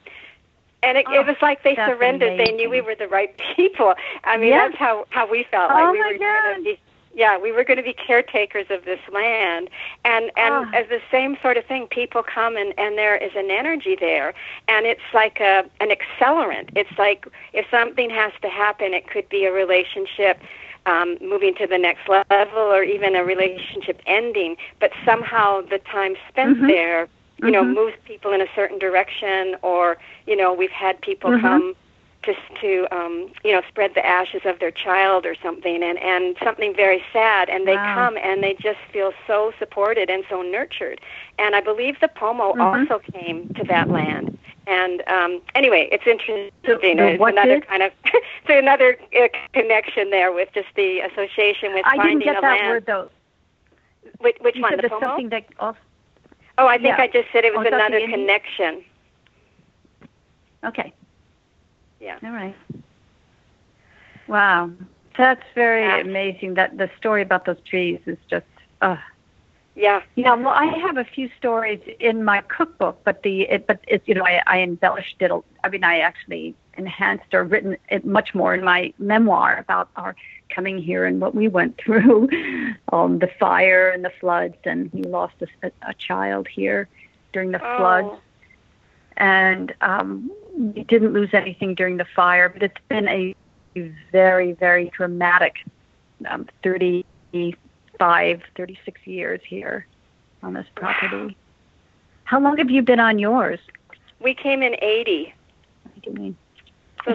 And 0.83 0.97
it, 0.97 1.07
Oh, 1.09 1.15
it 1.21 1.27
was 1.27 1.37
like 1.43 1.63
they 1.65 1.75
surrendered. 1.75 2.39
They 2.39 2.53
knew 2.53 2.71
we 2.71 2.81
were 2.81 2.95
the 2.95 3.09
right 3.09 3.37
people. 3.57 3.95
I 4.25 4.37
mean, 4.37 4.51
Yeah. 4.51 4.69
that's 4.69 4.79
how 4.79 5.07
how 5.11 5.27
we 5.27 5.45
felt. 5.51 5.71
Oh, 5.71 5.75
like 5.75 5.93
we 5.93 5.99
my 6.01 6.07
were 6.13 6.19
gonna 6.19 6.55
God. 6.57 6.65
be 6.65 6.79
yeah, 7.19 7.37
we 7.37 7.51
were 7.51 7.65
going 7.65 7.79
to 7.79 7.83
be 7.83 7.93
caretakers 7.93 8.67
of 8.71 8.85
this 8.85 9.01
land, 9.13 9.69
and 10.05 10.31
and 10.37 10.55
Ah. 10.67 10.71
as 10.73 10.89
the 10.89 11.01
same 11.11 11.37
sort 11.43 11.57
of 11.57 11.65
thing, 11.67 11.89
people 11.89 12.23
come 12.23 12.57
and 12.57 12.73
and 12.79 12.97
there 12.97 13.17
is 13.17 13.33
an 13.35 13.51
energy 13.51 13.97
there, 13.97 14.35
and 14.69 14.87
it's 14.87 15.09
like 15.13 15.41
a 15.41 15.65
an 15.81 15.91
accelerant. 15.91 16.69
It's 16.77 16.97
like 16.97 17.27
if 17.53 17.67
something 17.73 18.09
has 18.09 18.33
to 18.43 18.49
happen, 18.49 18.95
it 18.95 19.09
could 19.09 19.29
be 19.29 19.45
a 19.47 19.53
relationship 19.53 20.41
um, 20.87 21.19
moving 21.21 21.55
to 21.57 21.67
the 21.67 21.77
next 21.77 22.09
level, 22.09 22.63
or 22.77 22.85
even 22.85 23.17
a 23.17 23.25
relationship 23.25 24.01
ending. 24.07 24.57
But 24.79 24.93
somehow 25.05 25.63
the 25.63 25.81
time 25.81 26.15
spent 26.29 26.61
Mhm. 26.61 26.69
there, 26.69 27.09
you 27.39 27.51
know, 27.51 27.65
Mhm. 27.65 27.75
moves 27.75 27.97
people 28.05 28.31
in 28.33 28.41
a 28.41 28.49
certain 28.55 28.79
direction, 28.79 29.57
or 29.63 29.99
you 30.29 30.37
know, 30.37 30.53
we've 30.53 30.71
had 30.71 31.01
people 31.01 31.33
Mhm. 31.33 31.41
come 31.41 31.77
just 32.29 32.61
to 32.61 32.87
um 32.95 33.15
you 33.43 33.53
know 33.53 33.63
spread 33.69 33.95
the 33.95 34.05
ashes 34.05 34.43
of 34.45 34.59
their 34.61 34.71
child 34.71 35.25
or 35.25 35.35
something 35.43 35.83
and 35.83 35.97
and 35.99 36.37
something 36.45 36.75
very 36.75 37.03
sad 37.13 37.49
and 37.49 37.67
they 37.67 37.77
Wow. 37.77 37.95
come 37.95 38.17
and 38.19 38.43
they 38.43 38.53
just 38.69 38.81
feel 38.93 39.13
so 39.27 39.53
supported 39.59 40.11
and 40.11 40.25
so 40.29 40.43
nurtured 40.43 41.01
and 41.39 41.57
i 41.57 41.61
believe 41.71 41.95
the 42.01 42.09
pomo 42.09 42.53
Mhm. 42.53 42.61
also 42.91 42.99
came 43.15 43.49
to 43.55 43.65
that 43.65 43.89
land 43.89 44.39
and 44.67 45.03
um 45.17 45.41
anyway 45.55 45.89
it's 45.91 46.07
interesting 46.07 46.51
the 46.65 46.73
it's 47.15 47.23
another 47.33 47.55
did? 47.61 47.67
kind 47.67 47.83
of 47.83 47.93
it's 48.05 48.51
another 48.65 48.91
uh, 49.19 49.29
connection 49.55 50.11
there 50.11 50.31
with 50.33 50.51
just 50.53 50.69
the 50.77 51.01
association 51.01 51.73
with 51.73 51.87
I 51.87 51.97
finding 51.97 52.19
didn't 52.19 52.35
get 52.35 52.43
that 52.43 52.49
land 52.61 52.69
word 52.69 52.85
though. 52.87 53.11
which, 54.19 54.37
which 54.43 54.57
You 54.57 54.63
one 54.63 54.73
said 54.73 54.81
the 54.85 54.89
pomo 54.91 55.07
something 55.07 55.29
that 55.31 55.45
also. 55.59 55.79
oh 56.59 56.67
i 56.67 56.77
think 56.77 56.99
yeah. 56.99 57.05
i 57.05 57.07
just 57.09 57.29
said 57.33 57.45
it 57.47 57.53
was 57.57 57.61
Oh, 57.61 57.63
is 57.63 57.71
that 57.71 57.91
the 57.91 57.97
another 57.97 58.01
connection 58.15 58.85
Okay. 60.65 60.93
Yeah 62.01 62.19
All 62.25 62.31
right. 62.31 62.55
Wow, 64.27 64.71
that's 65.17 65.43
very 65.55 65.83
Yeah. 65.83 65.99
amazing. 66.01 66.55
That 66.55 66.77
the 66.77 66.91
story 66.99 67.23
about 67.23 67.45
those 67.45 67.61
trees 67.63 68.01
is 68.07 68.19
just. 68.29 68.47
Uh, 68.81 68.97
yeah 69.75 70.03
yeah, 70.17 70.35
well, 70.35 70.49
I 70.55 70.67
have 70.67 70.97
a 70.97 71.05
few 71.05 71.29
stories 71.39 71.81
in 72.01 72.25
my 72.25 72.41
cookbook, 72.43 73.01
but 73.05 73.23
the 73.23 73.43
it, 73.43 73.67
but 73.67 73.81
it's 73.87 74.07
you 74.07 74.15
know 74.15 74.25
I, 74.25 74.43
I 74.47 74.61
embellished 74.61 75.17
it. 75.21 75.31
a- 75.31 75.41
I 75.65 75.69
mean, 75.69 75.85
I 75.85 76.01
actually 76.01 76.55
enhanced 76.77 77.33
or 77.35 77.45
written 77.45 77.77
it 77.89 78.05
much 78.05 78.35
more 78.35 78.55
in 78.55 78.63
my 78.65 78.93
memoir 78.99 79.57
about 79.59 79.89
our 79.97 80.15
coming 80.55 80.79
here 80.79 81.05
and 81.05 81.21
what 81.21 81.35
we 81.35 81.49
went 81.49 81.77
through, 81.85 82.29
um, 82.93 83.19
the 83.19 83.29
fire 83.39 83.91
and 83.91 84.05
the 84.05 84.13
floods, 84.21 84.57
and 84.65 84.93
we 84.93 85.03
lost 85.03 85.35
a, 85.43 85.71
a 85.83 85.95
child 85.95 86.47
here 86.49 86.89
during 87.33 87.51
the 87.53 87.61
floods 87.77 88.09
oh 88.09 88.21
and 89.19 89.75
um, 89.81 90.31
we 90.57 90.85
didn't 90.85 91.13
lose 91.13 91.31
anything 91.33 91.75
during 91.75 91.97
the 91.97 92.07
fire, 92.17 92.49
but 92.49 92.63
it's 92.63 92.81
been 92.89 93.09
a 93.09 93.35
very, 94.11 94.53
very 94.53 94.91
dramatic 94.97 95.57
um, 96.29 96.49
35, 96.63 98.43
36 98.57 99.01
years 99.07 99.41
here 99.47 99.87
on 100.43 100.55
this 100.55 100.67
property. 100.75 101.37
How 102.25 102.41
long 102.41 102.57
have 102.59 102.71
you 102.71 102.83
been 102.83 103.01
on 103.01 103.19
yours? 103.19 103.61
we 104.21 104.35
came 104.35 104.63
in 104.63 104.75
80 104.81 105.35
What 105.83 106.03
do 106.03 106.11
you 106.11 106.17
mean? 106.17 106.37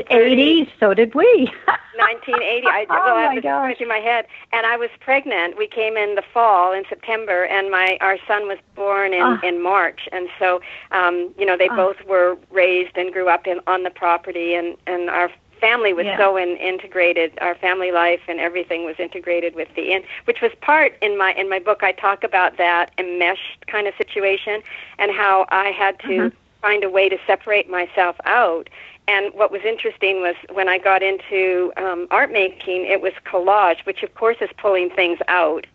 80, 0.10 0.72
so 0.80 0.94
did 0.94 1.14
we. 1.16 1.52
1980. 1.98 2.68
I, 2.68 2.86
Oh, 2.90 2.96
well, 3.06 3.16
I 3.16 3.28
my 3.28 3.34
was 3.36 3.44
going 3.44 3.76
through 3.76 3.88
my 3.88 4.00
head, 4.00 4.26
and 4.52 4.66
I 4.66 4.78
was 4.78 4.90
pregnant. 5.00 5.58
We 5.58 5.68
came 5.68 5.96
in 5.96 6.16
the 6.16 6.24
fall 6.34 6.74
in 6.74 6.84
September, 6.90 7.46
and 7.46 7.70
my 7.70 7.98
our 8.02 8.18
son 8.28 8.48
was 8.48 8.58
born 8.76 9.14
in 9.14 9.22
Ah. 9.22 9.40
in 9.44 9.62
March, 9.62 10.10
and 10.12 10.28
so 10.40 10.60
um, 10.92 11.34
you 11.38 11.46
know 11.46 11.56
they 11.56 11.70
Ah. 11.70 11.76
both 11.76 12.04
were 12.06 12.38
raised 12.50 12.98
and 12.98 13.14
grew 13.14 13.30
up 13.30 13.46
in 13.48 13.60
on 13.68 13.84
the 13.84 13.92
property, 13.92 14.56
and 14.56 14.76
and 14.88 15.10
our 15.10 15.30
family 15.62 15.94
was 15.94 16.06
Yeah. 16.08 16.18
so 16.18 16.36
in, 16.36 16.58
integrated. 16.58 17.38
Our 17.42 17.56
family 17.56 17.92
life 17.92 18.22
and 18.28 18.40
everything 18.40 18.86
was 18.86 19.00
integrated 19.00 19.54
with 19.56 19.74
the 19.76 19.92
inn, 19.94 20.04
which 20.26 20.42
was 20.42 20.52
part 20.62 20.98
in 21.02 21.18
my 21.18 21.34
in 21.34 21.48
my 21.48 21.60
book. 21.60 21.84
I 21.84 21.92
talk 21.92 22.24
about 22.24 22.58
that 22.58 22.92
enmeshed 22.98 23.66
kind 23.68 23.88
of 23.88 23.94
situation, 23.98 24.62
and 24.98 25.12
how 25.12 25.46
I 25.50 25.70
had 25.70 26.00
to 26.00 26.08
Mhm. 26.08 26.34
find 26.62 26.84
a 26.84 26.90
way 26.90 27.08
to 27.10 27.18
separate 27.28 27.70
myself 27.70 28.16
out. 28.26 28.70
And 29.08 29.34
what 29.34 29.52
was 29.52 29.62
interesting 29.66 30.22
was 30.22 30.36
when 30.54 30.70
I 30.70 30.78
got 30.78 31.04
into 31.04 31.74
um, 31.78 32.08
art 32.10 32.32
making, 32.32 32.86
it 32.86 33.02
was 33.02 33.12
collage, 33.26 33.86
which 33.86 34.02
of 34.04 34.14
course 34.16 34.38
is 34.42 34.50
pulling 34.58 34.90
things 34.90 35.20
out. 35.28 35.66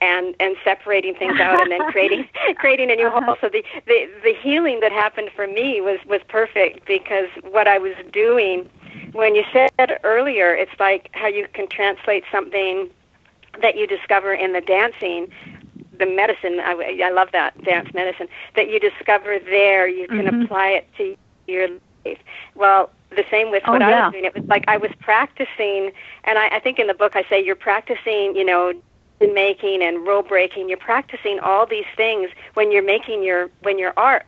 and 0.00 0.34
and 0.40 0.56
separating 0.64 1.14
things 1.14 1.38
out 1.38 1.60
and 1.60 1.70
then 1.70 1.84
creating 1.92 2.28
creating 2.56 2.90
a 2.90 2.96
new 2.96 3.06
Uh-huh. 3.08 3.20
whole. 3.24 3.36
So 3.40 3.48
the, 3.48 3.62
the 3.86 4.08
the 4.24 4.34
healing 4.42 4.80
that 4.80 4.90
happened 4.92 5.30
for 5.36 5.46
me 5.46 5.80
was 5.80 5.98
was 6.06 6.20
perfect 6.28 6.86
because 6.86 7.28
what 7.56 7.66
I 7.68 7.78
was 7.78 7.94
doing 8.12 8.68
when 9.12 9.34
you 9.34 9.44
said 9.52 10.00
earlier, 10.02 10.54
it's 10.54 10.76
like 10.80 11.08
how 11.12 11.28
you 11.28 11.46
can 11.52 11.68
translate 11.68 12.24
something 12.32 12.88
that 13.60 13.76
you 13.76 13.86
discover 13.86 14.32
in 14.34 14.52
the 14.54 14.60
dancing 14.62 15.28
the 15.98 16.06
medicine 16.06 16.58
I, 16.60 17.00
I 17.04 17.10
love 17.10 17.28
that 17.32 17.52
dance 17.64 17.88
medicine 17.94 18.28
that 18.56 18.68
you 18.70 18.80
discover 18.80 19.38
there 19.38 19.86
you 19.86 20.08
can 20.08 20.26
Mhm. 20.26 20.44
apply 20.44 20.68
it 20.78 20.88
to 20.96 21.14
your 21.46 21.68
well 22.54 22.90
the 23.10 23.24
same 23.30 23.50
with 23.50 23.62
Oh, 23.66 23.72
what 23.72 23.82
I 23.82 24.04
was 24.04 24.12
doing. 24.12 24.24
It 24.24 24.34
was 24.34 24.44
like 24.44 24.64
I 24.68 24.76
was 24.76 24.90
practicing 25.00 25.92
and 26.24 26.38
I, 26.38 26.48
I 26.48 26.60
think 26.60 26.78
in 26.78 26.86
the 26.86 26.94
book 26.94 27.14
I 27.14 27.24
say 27.28 27.44
you're 27.44 27.56
practicing 27.56 28.34
you 28.36 28.44
know 28.44 28.72
making 29.20 29.82
and 29.82 30.06
rule 30.06 30.22
breaking. 30.22 30.68
You're 30.68 30.78
practicing 30.78 31.38
all 31.40 31.66
these 31.66 31.84
things 31.96 32.30
when 32.54 32.72
you're 32.72 32.82
making 32.82 33.22
your 33.22 33.50
when 33.62 33.78
your 33.78 33.92
art 33.96 34.26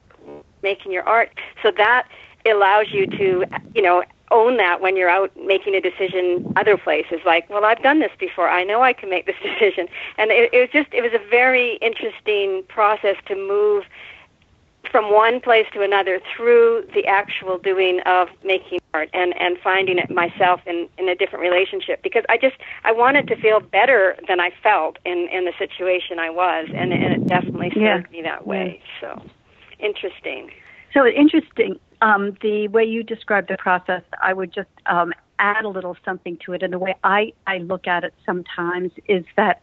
making 0.62 0.92
your 0.92 1.06
art. 1.08 1.30
So 1.62 1.70
that 1.76 2.08
allows 2.46 2.92
you 2.92 3.06
to 3.06 3.44
you 3.74 3.82
know 3.82 4.04
own 4.30 4.56
that 4.56 4.80
when 4.80 4.96
you're 4.96 5.08
out 5.08 5.30
making 5.36 5.74
a 5.74 5.80
decision 5.80 6.52
other 6.56 6.76
places. 6.76 7.20
Like 7.24 7.48
well 7.50 7.64
i've 7.64 7.82
done 7.82 8.00
this 8.00 8.12
before. 8.18 8.48
I 8.48 8.64
know 8.64 8.82
i 8.82 8.92
can 8.92 9.10
make 9.10 9.26
this 9.26 9.36
decision. 9.42 9.88
And 10.18 10.30
it, 10.30 10.52
it 10.52 10.60
was 10.60 10.70
just 10.72 10.92
it 10.92 11.02
was 11.02 11.12
a 11.12 11.30
very 11.30 11.76
interesting 11.76 12.62
process 12.68 13.16
to 13.26 13.34
move 13.34 13.84
from 14.94 15.12
one 15.12 15.40
place 15.40 15.66
to 15.72 15.82
another 15.82 16.20
through 16.36 16.86
the 16.94 17.04
actual 17.04 17.58
doing 17.58 17.98
of 18.06 18.28
making 18.44 18.78
art 18.94 19.10
and 19.12 19.34
and 19.40 19.58
finding 19.58 19.98
it 19.98 20.08
myself 20.08 20.60
in 20.68 20.88
in 20.98 21.08
a 21.08 21.16
different 21.16 21.42
relationship 21.42 22.00
because 22.04 22.22
i 22.28 22.36
just 22.36 22.54
i 22.84 22.92
wanted 22.92 23.26
to 23.26 23.34
feel 23.34 23.58
better 23.58 24.14
than 24.28 24.38
i 24.38 24.50
felt 24.62 24.98
in 25.04 25.26
in 25.32 25.46
the 25.46 25.52
situation 25.58 26.20
i 26.20 26.30
was 26.30 26.68
and 26.72 26.92
and 26.92 27.12
it 27.12 27.26
definitely 27.26 27.70
served 27.70 28.06
Yeah. 28.06 28.12
me 28.12 28.22
that 28.22 28.46
way 28.46 28.80
so 29.00 29.20
interesting 29.80 30.52
So 30.94 31.04
interesting. 31.08 31.80
Um, 32.00 32.36
the 32.40 32.68
way 32.68 32.84
you 32.84 33.02
described 33.02 33.48
the 33.50 33.56
process, 33.56 34.02
I 34.22 34.32
would 34.32 34.52
just 34.54 34.68
um, 34.86 35.12
add 35.40 35.64
a 35.64 35.68
little 35.68 35.96
something 36.04 36.38
to 36.44 36.52
it. 36.52 36.62
And 36.62 36.72
the 36.72 36.78
way 36.78 36.94
I, 37.02 37.32
I 37.48 37.58
look 37.58 37.88
at 37.88 38.04
it 38.04 38.14
sometimes 38.24 38.92
is 39.08 39.24
that 39.36 39.60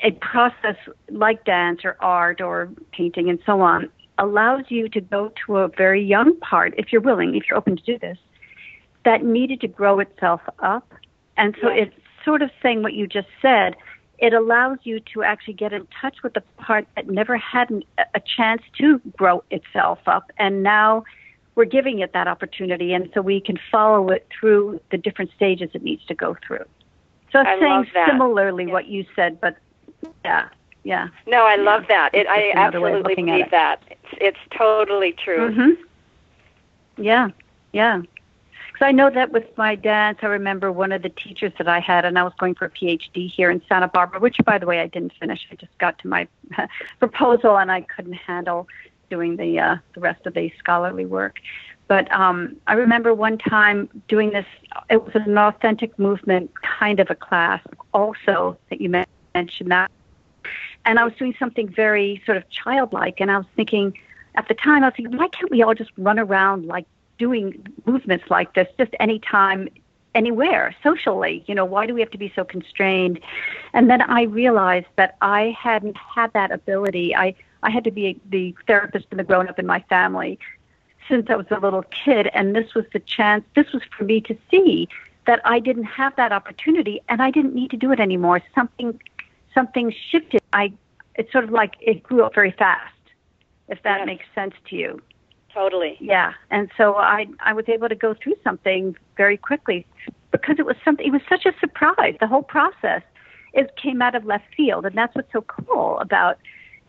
a 0.00 0.10
process 0.32 0.76
like 1.08 1.46
dance 1.46 1.80
or 1.84 1.96
art 2.00 2.42
or 2.42 2.68
painting 2.92 3.30
and 3.30 3.38
so 3.46 3.62
on 3.62 3.88
allows 4.22 4.64
you 4.68 4.88
to 4.88 5.00
go 5.00 5.32
to 5.44 5.58
a 5.58 5.68
very 5.68 6.02
young 6.02 6.38
part, 6.38 6.74
if 6.78 6.92
you're 6.92 7.00
willing, 7.02 7.34
if 7.34 7.44
you're 7.48 7.58
open 7.58 7.76
to 7.76 7.82
do 7.82 7.98
this, 7.98 8.16
that 9.04 9.24
needed 9.24 9.60
to 9.60 9.68
grow 9.68 9.98
itself 9.98 10.40
up. 10.60 10.88
And 11.36 11.56
so 11.60 11.68
Yes. 11.68 11.88
it's 11.88 12.24
sort 12.24 12.40
of 12.40 12.50
saying 12.62 12.82
what 12.82 12.94
you 12.94 13.06
just 13.08 13.28
said. 13.42 13.74
It 14.18 14.32
allows 14.32 14.78
you 14.84 15.00
to 15.12 15.24
actually 15.24 15.54
get 15.54 15.72
in 15.72 15.88
touch 16.00 16.22
with 16.22 16.34
the 16.34 16.42
part 16.56 16.86
that 16.94 17.08
never 17.08 17.36
had 17.36 17.68
an, 17.70 17.82
a 18.14 18.20
chance 18.20 18.62
to 18.78 19.00
grow 19.16 19.42
itself 19.50 19.98
up. 20.06 20.30
And 20.38 20.62
now 20.62 21.02
we're 21.56 21.64
giving 21.64 21.98
it 21.98 22.12
that 22.12 22.28
opportunity. 22.28 22.94
And 22.94 23.10
so 23.12 23.20
we 23.20 23.40
can 23.40 23.58
follow 23.72 24.08
it 24.10 24.28
through 24.38 24.80
the 24.92 24.98
different 24.98 25.32
stages 25.34 25.70
it 25.74 25.82
needs 25.82 26.04
to 26.06 26.14
go 26.14 26.36
through. 26.46 26.64
So 27.32 27.40
it's 27.40 27.48
I 27.48 27.58
saying 27.58 27.90
similarly 28.08 28.66
Yeah. 28.66 28.72
what 28.72 28.86
you 28.86 29.04
said, 29.16 29.40
but 29.40 29.56
yeah, 30.24 30.48
yeah. 30.84 31.08
No, 31.26 31.44
I 31.44 31.54
Yeah. 31.56 31.62
love 31.62 31.84
that. 31.88 32.14
It, 32.14 32.26
I 32.26 32.38
It's 32.38 32.56
another 32.56 32.80
way 32.80 32.90
of 32.92 32.96
absolutely 32.96 33.24
believe 33.24 33.44
it. 33.46 33.50
that. 33.50 33.82
It's, 33.90 34.14
it's 34.20 34.38
totally 34.56 35.12
true. 35.12 35.52
hmm 35.52 35.70
Yeah, 36.96 37.28
yeah. 37.72 37.98
Because 37.98 38.86
I 38.86 38.92
know 38.92 39.10
that 39.10 39.32
with 39.32 39.44
my 39.56 39.74
dance, 39.74 40.18
I 40.22 40.26
remember 40.26 40.72
one 40.72 40.92
of 40.92 41.02
the 41.02 41.10
teachers 41.10 41.52
that 41.58 41.68
I 41.68 41.78
had, 41.80 42.04
and 42.04 42.18
I 42.18 42.22
was 42.22 42.32
going 42.38 42.54
for 42.54 42.64
a 42.66 42.70
PhD 42.70 43.30
here 43.30 43.50
in 43.50 43.60
Santa 43.68 43.88
Barbara, 43.88 44.18
which, 44.20 44.36
by 44.44 44.58
the 44.58 44.66
way, 44.66 44.80
I 44.80 44.86
didn't 44.86 45.12
finish. 45.20 45.46
I 45.50 45.56
just 45.56 45.76
got 45.78 45.98
to 46.00 46.08
my 46.08 46.26
proposal, 46.98 47.58
and 47.58 47.70
I 47.70 47.82
couldn't 47.82 48.14
handle 48.14 48.66
doing 49.10 49.36
the 49.36 49.58
uh, 49.60 49.76
the 49.94 50.00
rest 50.00 50.26
of 50.26 50.34
the 50.34 50.50
scholarly 50.58 51.04
work. 51.04 51.36
But 51.88 52.10
um, 52.12 52.56
I 52.66 52.72
remember 52.74 53.12
one 53.12 53.36
time 53.36 53.88
doing 54.08 54.30
this. 54.30 54.46
It 54.88 55.04
was 55.04 55.14
an 55.14 55.36
authentic 55.36 55.98
movement 55.98 56.50
kind 56.62 56.98
of 57.00 57.10
a 57.10 57.14
class, 57.14 57.60
also 57.92 58.56
that 58.70 58.80
you 58.80 58.88
men- 58.88 59.06
mentioned 59.34 59.70
that. 59.70 59.90
And 60.84 60.98
I 60.98 61.04
was 61.04 61.12
doing 61.14 61.34
something 61.38 61.68
very 61.68 62.22
sort 62.26 62.36
of 62.36 62.48
childlike, 62.50 63.20
and 63.20 63.30
I 63.30 63.38
was 63.38 63.46
thinking 63.56 63.96
at 64.34 64.48
the 64.48 64.54
time, 64.54 64.82
I 64.82 64.88
was 64.88 64.94
thinking, 64.96 65.16
why 65.16 65.28
can't 65.28 65.50
we 65.50 65.62
all 65.62 65.74
just 65.74 65.90
run 65.96 66.18
around 66.18 66.66
like 66.66 66.86
doing 67.18 67.66
movements 67.84 68.24
like 68.30 68.54
this 68.54 68.66
just 68.78 68.92
anytime, 68.98 69.68
anywhere, 70.14 70.74
socially? 70.82 71.44
You 71.46 71.54
know, 71.54 71.64
why 71.64 71.86
do 71.86 71.94
we 71.94 72.00
have 72.00 72.10
to 72.10 72.18
be 72.18 72.32
so 72.34 72.44
constrained? 72.44 73.20
And 73.74 73.90
then 73.90 74.02
I 74.02 74.22
realized 74.22 74.86
that 74.96 75.16
I 75.20 75.56
hadn't 75.58 75.96
had 75.96 76.32
that 76.32 76.50
ability. 76.50 77.14
I, 77.14 77.34
I 77.62 77.70
had 77.70 77.84
to 77.84 77.90
be 77.90 78.18
the 78.30 78.54
therapist 78.66 79.06
and 79.10 79.20
the 79.20 79.24
grown 79.24 79.48
up 79.48 79.58
in 79.58 79.66
my 79.66 79.80
family 79.88 80.38
since 81.08 81.28
I 81.28 81.36
was 81.36 81.46
a 81.50 81.58
little 81.58 81.82
kid, 81.82 82.30
and 82.32 82.54
this 82.54 82.74
was 82.74 82.84
the 82.92 83.00
chance, 83.00 83.44
this 83.54 83.72
was 83.72 83.82
for 83.96 84.04
me 84.04 84.20
to 84.22 84.36
see 84.50 84.88
that 85.26 85.40
I 85.44 85.60
didn't 85.60 85.84
have 85.84 86.16
that 86.16 86.32
opportunity 86.32 87.00
and 87.08 87.22
I 87.22 87.30
didn't 87.30 87.54
need 87.54 87.70
to 87.70 87.76
do 87.76 87.92
it 87.92 88.00
anymore. 88.00 88.40
Something 88.54 89.00
something 89.54 89.92
shifted. 90.10 90.40
I 90.52 90.72
it's 91.14 91.30
sort 91.30 91.44
of 91.44 91.50
like 91.50 91.74
it 91.80 92.02
grew 92.02 92.24
up 92.24 92.34
very 92.34 92.52
fast, 92.52 92.94
if 93.68 93.82
that 93.82 93.98
Yes. 93.98 94.06
makes 94.06 94.24
sense 94.34 94.54
to 94.70 94.76
you. 94.76 95.02
Totally. 95.52 95.96
Yeah. 96.00 96.32
And 96.50 96.70
so 96.76 96.96
I 96.96 97.26
I 97.40 97.52
was 97.52 97.68
able 97.68 97.88
to 97.88 97.94
go 97.94 98.14
through 98.14 98.36
something 98.42 98.96
very 99.16 99.36
quickly 99.36 99.86
because 100.30 100.56
it 100.58 100.66
was 100.66 100.76
something 100.84 101.06
it 101.06 101.12
was 101.12 101.22
such 101.28 101.44
a 101.46 101.52
surprise. 101.60 102.16
The 102.20 102.26
whole 102.26 102.42
process 102.42 103.02
it 103.52 103.76
came 103.76 104.00
out 104.00 104.14
of 104.14 104.24
left 104.24 104.46
field 104.56 104.86
and 104.86 104.96
that's 104.96 105.14
what's 105.14 105.30
so 105.32 105.42
cool 105.42 105.98
about 105.98 106.38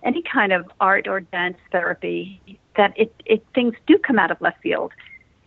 any 0.03 0.21
kind 0.21 0.51
of 0.51 0.69
art 0.79 1.07
or 1.07 1.19
dance 1.19 1.57
therapy 1.71 2.41
that 2.75 2.93
it, 2.97 3.13
it 3.25 3.45
things 3.53 3.75
do 3.87 3.97
come 3.97 4.19
out 4.19 4.31
of 4.31 4.39
left 4.41 4.61
field 4.61 4.91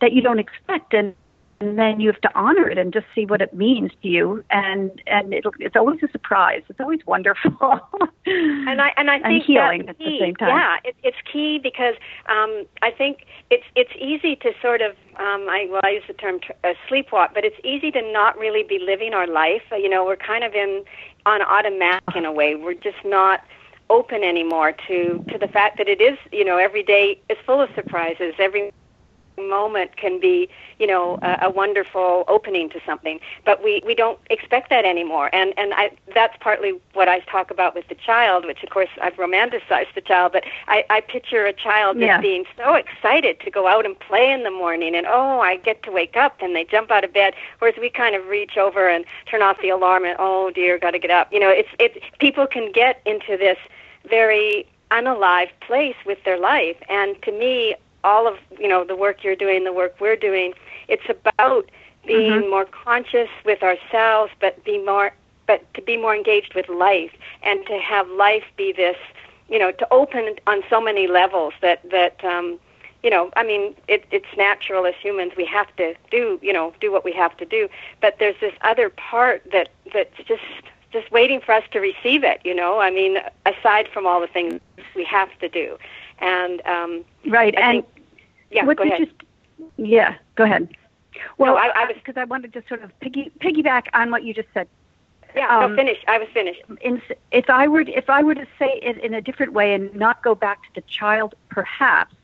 that 0.00 0.12
you 0.12 0.20
don't 0.20 0.38
expect 0.38 0.92
and 0.94 1.14
and 1.60 1.78
then 1.78 2.00
you 2.00 2.10
have 2.10 2.20
to 2.20 2.30
honor 2.34 2.68
it 2.68 2.78
and 2.78 2.92
just 2.92 3.06
see 3.14 3.26
what 3.26 3.40
it 3.40 3.54
means 3.54 3.90
to 4.02 4.08
you 4.08 4.44
and 4.50 5.02
and 5.06 5.32
it'll 5.32 5.52
it's 5.58 5.76
always 5.76 6.02
a 6.02 6.10
surprise 6.10 6.62
it's 6.68 6.80
always 6.80 7.00
wonderful 7.06 7.80
And 8.26 8.82
I 8.82 8.92
and 8.96 9.08
I 9.08 9.16
And 9.16 9.24
think 9.24 9.44
healing 9.44 9.86
that's 9.86 9.90
at 9.90 10.04
the 10.04 10.18
same 10.18 10.34
time. 10.34 10.48
Yeah, 10.48 10.76
it, 10.84 10.96
it's 11.04 11.16
key 11.32 11.60
because 11.62 11.94
um, 12.28 12.66
I 12.82 12.90
think 12.90 13.24
it's 13.50 13.64
it's 13.76 13.92
easy 13.96 14.34
to 14.36 14.52
sort 14.60 14.82
of 14.82 14.92
um, 15.16 15.46
I 15.48 15.68
well 15.70 15.80
I 15.84 15.90
use 15.90 16.02
the 16.08 16.14
term 16.14 16.40
tr- 16.40 16.52
uh, 16.64 16.74
sleepwalk, 16.90 17.34
but 17.34 17.44
it's 17.44 17.58
easy 17.62 17.92
to 17.92 18.02
not 18.12 18.36
really 18.36 18.64
be 18.64 18.80
living 18.80 19.14
our 19.14 19.28
life. 19.28 19.62
You 19.70 19.88
know, 19.88 20.04
we're 20.04 20.16
kind 20.16 20.42
of 20.42 20.54
in 20.54 20.82
on 21.24 21.40
automatic 21.40 22.16
in 22.16 22.24
a 22.24 22.32
way. 22.32 22.56
We're 22.56 22.74
just 22.74 23.04
not 23.04 23.44
open 23.90 24.24
anymore 24.24 24.72
to 24.88 25.24
to 25.30 25.38
the 25.38 25.48
fact 25.48 25.78
that 25.78 25.88
it 25.88 26.00
is 26.00 26.18
you 26.32 26.44
know 26.44 26.56
every 26.56 26.82
day 26.82 27.20
is 27.30 27.38
full 27.46 27.60
of 27.60 27.70
surprises. 27.76 28.34
Every 28.40 28.72
moment 29.38 29.96
can 29.96 30.18
be, 30.20 30.48
you 30.78 30.86
know, 30.86 31.18
a, 31.22 31.38
a 31.42 31.50
wonderful 31.50 32.24
opening 32.28 32.68
to 32.70 32.80
something. 32.86 33.20
But 33.44 33.62
we, 33.62 33.82
we 33.86 33.94
don't 33.94 34.18
expect 34.30 34.70
that 34.70 34.84
anymore. 34.84 35.30
And 35.34 35.52
and 35.56 35.72
I 35.74 35.90
that's 36.14 36.36
partly 36.40 36.72
what 36.94 37.08
I 37.08 37.20
talk 37.20 37.50
about 37.50 37.74
with 37.74 37.88
the 37.88 37.94
child, 37.94 38.44
which 38.46 38.62
of 38.62 38.70
course 38.70 38.88
I've 39.00 39.14
romanticized 39.14 39.94
the 39.94 40.00
child, 40.00 40.32
but 40.32 40.44
I, 40.68 40.84
I 40.90 41.00
picture 41.00 41.46
a 41.46 41.52
child 41.52 41.96
just 41.96 42.06
Yeah. 42.06 42.20
being 42.20 42.44
so 42.56 42.74
excited 42.74 43.40
to 43.40 43.50
go 43.50 43.66
out 43.66 43.84
and 43.86 43.98
play 43.98 44.30
in 44.30 44.42
the 44.42 44.50
morning 44.50 44.94
and 44.94 45.06
oh 45.06 45.40
I 45.40 45.56
get 45.56 45.82
to 45.84 45.90
wake 45.92 46.16
up 46.16 46.36
and 46.40 46.54
they 46.56 46.64
jump 46.64 46.90
out 46.90 47.04
of 47.04 47.12
bed. 47.12 47.34
Whereas 47.58 47.76
we 47.80 47.90
kind 47.90 48.14
of 48.14 48.26
reach 48.26 48.56
over 48.56 48.88
and 48.88 49.04
turn 49.30 49.42
off 49.42 49.60
the 49.60 49.68
alarm 49.70 50.04
and 50.04 50.16
oh 50.18 50.50
dear, 50.50 50.78
gotta 50.78 50.98
get 50.98 51.10
up. 51.10 51.32
You 51.32 51.40
know, 51.40 51.50
it's 51.50 51.68
it's 51.78 51.98
people 52.18 52.46
can 52.46 52.72
get 52.72 53.00
into 53.06 53.36
this 53.36 53.58
very 54.08 54.66
unalive 54.90 55.48
place 55.60 55.96
with 56.06 56.22
their 56.24 56.38
life. 56.38 56.76
And 56.88 57.20
to 57.22 57.32
me, 57.32 57.74
all 58.10 58.24
of 58.32 58.36
you 58.62 58.68
know 58.72 58.80
the 58.92 58.98
work 59.04 59.16
you're 59.24 59.40
doing, 59.44 59.58
the 59.70 59.76
work 59.82 59.94
we're 60.04 60.20
doing, 60.30 60.50
it's 60.94 61.08
about 61.16 61.64
being 62.14 62.42
Mhm. 62.44 62.50
more 62.54 62.66
conscious 62.86 63.30
with 63.50 63.60
ourselves, 63.70 64.30
but 64.44 64.52
be 64.70 64.76
more, 64.90 65.08
but 65.50 65.60
to 65.76 65.80
be 65.90 65.96
more 66.04 66.14
engaged 66.20 66.52
with 66.58 66.68
life, 66.88 67.12
and 67.48 67.56
to 67.70 67.76
have 67.92 68.06
life 68.26 68.46
be 68.62 68.68
this, 68.84 69.00
you 69.52 69.58
know, 69.62 69.70
to 69.80 69.86
open 70.00 70.24
on 70.50 70.58
so 70.72 70.78
many 70.88 71.04
levels 71.20 71.52
that 71.64 71.78
that. 71.96 72.16
um 72.34 72.48
you 73.02 73.10
know, 73.16 73.24
I 73.40 73.42
mean, 73.50 73.64
it, 73.94 74.02
it's 74.16 74.32
natural 74.36 74.82
as 74.90 74.94
humans. 75.06 75.30
We 75.36 75.46
have 75.58 75.70
to 75.80 75.86
do, 76.16 76.22
you 76.48 76.52
know, 76.56 76.66
do 76.84 76.88
what 76.94 77.04
we 77.08 77.12
have 77.22 77.34
to 77.42 77.46
do. 77.58 77.62
But 78.04 78.12
there's 78.20 78.38
this 78.46 78.56
other 78.70 78.88
part 79.10 79.38
that 79.54 79.68
that's 79.94 80.18
just 80.32 80.42
just 80.96 81.08
waiting 81.18 81.40
for 81.44 81.52
us 81.58 81.62
to 81.74 81.78
receive 81.90 82.22
it. 82.32 82.38
You 82.48 82.54
know, 82.60 82.72
I 82.88 82.90
mean, 82.98 83.12
aside 83.52 83.86
from 83.94 84.04
all 84.08 84.20
the 84.26 84.32
things 84.36 84.54
we 85.00 85.04
have 85.18 85.30
to 85.42 85.48
do, 85.62 85.66
and 86.34 86.56
um, 86.76 86.92
right 87.38 87.54
I 87.56 87.60
and 87.68 87.74
think- 87.84 87.95
yeah, 88.50 88.64
what 88.64 88.76
go 88.76 88.84
ahead. 88.84 89.08
yeah 89.76 90.14
go 90.34 90.44
ahead 90.44 90.68
well 91.38 91.54
No, 91.54 91.60
I- 91.60 91.72
I 91.82 91.84
was- 91.86 91.96
because 91.96 92.16
I 92.16 92.24
wanted 92.24 92.52
to 92.54 92.62
sort 92.68 92.82
of 92.82 92.98
piggy 93.00 93.30
piggyback 93.40 93.84
on 93.94 94.10
what 94.10 94.22
you 94.24 94.32
just 94.34 94.48
said 94.54 94.68
yeah, 95.34 95.54
um, 95.54 95.72
no, 95.72 95.76
finish. 95.76 95.98
I 96.08 96.16
was 96.18 96.28
finished. 96.32 96.62
in, 96.80 97.02
if 97.30 97.50
I 97.50 97.68
were 97.68 97.80
if 97.82 98.08
I 98.08 98.22
were 98.22 98.34
to 98.34 98.46
say 98.58 98.80
it 98.82 98.96
in 98.98 99.12
a 99.12 99.20
different 99.20 99.52
way 99.52 99.74
and 99.74 99.94
not 99.94 100.22
go 100.22 100.34
back 100.34 100.62
to 100.62 100.68
the 100.76 100.80
child, 100.82 101.34
perhaps, 101.50 102.14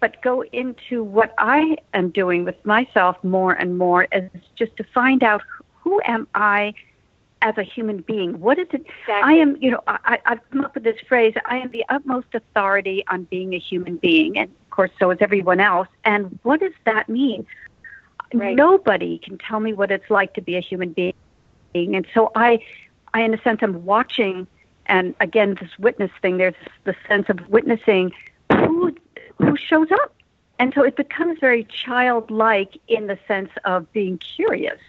but 0.00 0.20
go 0.22 0.42
into 0.52 1.04
what 1.04 1.34
I 1.38 1.76
am 1.94 2.10
doing 2.10 2.44
with 2.44 2.56
myself 2.66 3.22
more 3.22 3.52
and 3.52 3.78
more 3.78 4.08
is 4.10 4.28
just 4.56 4.76
to 4.78 4.82
find 4.82 5.22
out 5.22 5.40
who 5.82 6.00
am 6.04 6.26
I 6.34 6.74
as 7.42 7.56
a 7.56 7.62
human 7.62 7.98
being? 7.98 8.40
What 8.40 8.58
is 8.58 8.66
it? 8.72 8.86
Exactly. 9.02 9.14
I 9.14 9.32
am, 9.34 9.56
you 9.60 9.70
know, 9.70 9.82
I, 9.86 10.18
I've 10.26 10.50
come 10.50 10.64
up 10.64 10.74
with 10.74 10.84
this 10.84 11.00
phrase. 11.06 11.34
I 11.46 11.58
am 11.58 11.70
the 11.70 11.84
utmost 11.88 12.28
authority 12.34 13.04
on 13.08 13.24
being 13.24 13.54
a 13.54 13.58
human 13.58 13.96
being, 13.96 14.38
and 14.38 14.50
of 14.50 14.70
course, 14.70 14.90
so 14.98 15.10
is 15.10 15.18
everyone 15.20 15.60
else. 15.60 15.88
And 16.04 16.38
what 16.42 16.60
does 16.60 16.72
that 16.84 17.08
mean? 17.08 17.46
Right. 18.34 18.54
Nobody 18.54 19.18
can 19.18 19.38
tell 19.38 19.60
me 19.60 19.72
what 19.72 19.90
it's 19.90 20.10
like 20.10 20.34
to 20.34 20.42
be 20.42 20.56
a 20.56 20.60
human 20.60 20.92
being, 20.92 21.14
and 21.74 22.06
so 22.12 22.30
I, 22.34 22.62
I 23.14 23.22
in 23.22 23.32
a 23.34 23.40
sense, 23.42 23.60
I'm 23.62 23.84
watching. 23.84 24.46
And 24.86 25.14
again, 25.20 25.56
this 25.60 25.70
witness 25.78 26.10
thing. 26.22 26.38
There's 26.38 26.54
the 26.84 26.94
sense 27.06 27.28
of 27.28 27.46
witnessing 27.48 28.12
who 28.52 28.94
who 29.38 29.56
shows 29.56 29.90
up, 29.92 30.14
and 30.58 30.72
so 30.74 30.82
it 30.82 30.96
becomes 30.96 31.38
very 31.40 31.64
childlike 31.64 32.78
in 32.88 33.06
the 33.06 33.18
sense 33.28 33.50
of 33.64 33.90
being 33.92 34.18
curious. 34.18 34.80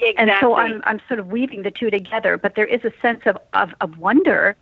Exactly. 0.00 0.14
And 0.16 0.30
so 0.40 0.54
I'm 0.56 0.82
I'm 0.84 1.00
sort 1.08 1.20
of 1.20 1.28
weaving 1.28 1.62
the 1.62 1.70
two 1.70 1.90
together, 1.90 2.36
but 2.38 2.54
there 2.54 2.66
is 2.66 2.84
a 2.84 2.92
sense 3.00 3.20
of 3.26 3.38
of, 3.52 3.72
of 3.80 3.98
wonder. 3.98 4.56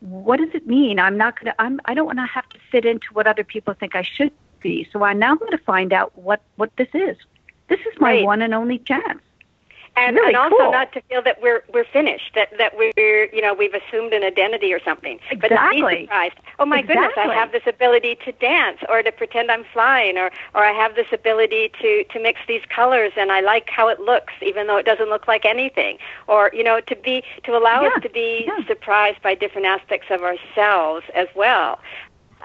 What 0.00 0.38
does 0.38 0.50
it 0.54 0.66
mean? 0.66 0.98
I'm 0.98 1.16
not 1.16 1.38
gonna 1.38 1.54
I'm 1.58 1.80
I 1.86 1.94
don't 1.94 2.06
want 2.06 2.18
to 2.18 2.26
have 2.26 2.48
to 2.50 2.58
fit 2.70 2.84
into 2.84 3.06
what 3.12 3.26
other 3.26 3.44
people 3.44 3.74
think 3.74 3.94
I 3.94 4.02
should 4.02 4.32
be. 4.60 4.88
So 4.92 5.02
I'm 5.04 5.18
now 5.18 5.34
going 5.36 5.52
to 5.52 5.58
find 5.58 5.92
out 5.92 6.16
what 6.18 6.40
what 6.56 6.70
this 6.76 6.88
is. 6.94 7.16
This 7.68 7.80
is 7.80 7.98
my 8.00 8.14
Right. 8.14 8.24
one 8.24 8.42
and 8.42 8.54
only 8.54 8.78
chance. 8.78 9.20
And, 9.96 10.16
really 10.16 10.28
and 10.28 10.36
also 10.36 10.56
cool. 10.56 10.72
not 10.72 10.92
to 10.92 11.00
feel 11.02 11.22
that 11.22 11.40
we're 11.40 11.62
we're 11.72 11.84
finished, 11.84 12.32
that 12.34 12.48
that 12.58 12.76
we're 12.76 13.26
you 13.32 13.40
know 13.40 13.54
we've 13.54 13.74
assumed 13.74 14.12
an 14.12 14.22
identity 14.22 14.72
or 14.72 14.80
something. 14.84 15.18
But 15.40 15.48
to 15.48 15.68
be 15.70 15.80
surprised. 16.02 16.34
Oh 16.58 16.66
my 16.66 16.82
goodness, 16.82 17.12
I 17.16 17.32
have 17.34 17.52
this 17.52 17.62
ability 17.66 18.16
to 18.24 18.32
dance, 18.32 18.78
or 18.88 19.02
to 19.02 19.12
pretend 19.12 19.50
I'm 19.50 19.64
flying, 19.72 20.18
or 20.18 20.30
or 20.54 20.64
I 20.64 20.72
have 20.72 20.94
this 20.94 21.06
ability 21.12 21.70
to 21.80 22.04
to 22.04 22.20
mix 22.20 22.40
these 22.48 22.62
colors, 22.68 23.12
and 23.16 23.30
I 23.30 23.40
like 23.40 23.68
how 23.70 23.88
it 23.88 24.00
looks, 24.00 24.32
even 24.42 24.66
though 24.66 24.76
it 24.76 24.86
doesn't 24.86 25.08
look 25.08 25.28
like 25.28 25.44
anything. 25.44 25.98
Or 26.26 26.50
you 26.52 26.64
know 26.64 26.80
to 26.80 26.96
be 26.96 27.22
to 27.44 27.56
allow 27.56 27.82
Yeah, 27.82 27.88
us 27.88 28.02
to 28.02 28.10
be 28.10 28.44
yeah. 28.46 28.66
surprised 28.66 29.22
by 29.22 29.34
different 29.34 29.66
aspects 29.66 30.08
of 30.10 30.22
ourselves 30.22 31.04
as 31.14 31.28
well. 31.34 31.78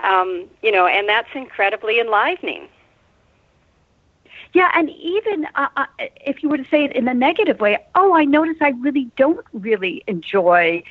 Um, 0.03 0.45
you 0.61 0.71
know, 0.71 0.85
and 0.87 1.09
that's 1.09 1.29
incredibly 1.33 1.99
enlivening. 1.99 2.69
Yeah, 4.53 4.71
and 4.73 4.89
even 4.89 5.45
uh, 5.55 5.67
uh, 5.75 5.85
if 5.99 6.41
you 6.41 6.49
were 6.49 6.57
to 6.57 6.65
say 6.71 6.83
it 6.83 6.95
in 6.95 7.07
a 7.07 7.13
negative 7.13 7.59
way, 7.59 7.77
oh, 7.95 8.13
I 8.13 8.25
notice 8.25 8.57
I 8.61 8.69
really 8.81 9.09
don't 9.15 9.45
really 9.53 10.03
enjoy. 10.07 10.83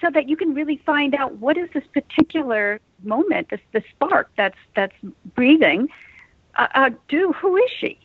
So 0.00 0.10
that 0.10 0.28
you 0.28 0.36
can 0.36 0.54
really 0.54 0.78
find 0.86 1.14
out 1.14 1.36
what 1.36 1.58
is 1.58 1.68
this 1.74 1.84
particular 1.92 2.80
moment, 3.02 3.50
this 3.50 3.60
the 3.72 3.82
spark 3.90 4.30
that's 4.36 4.56
that's 4.74 4.94
breathing. 5.34 5.88
Uh, 6.56 6.68
uh, 6.74 6.90
do 7.08 7.32
who 7.32 7.56
is 7.56 7.70
she? 7.78 7.98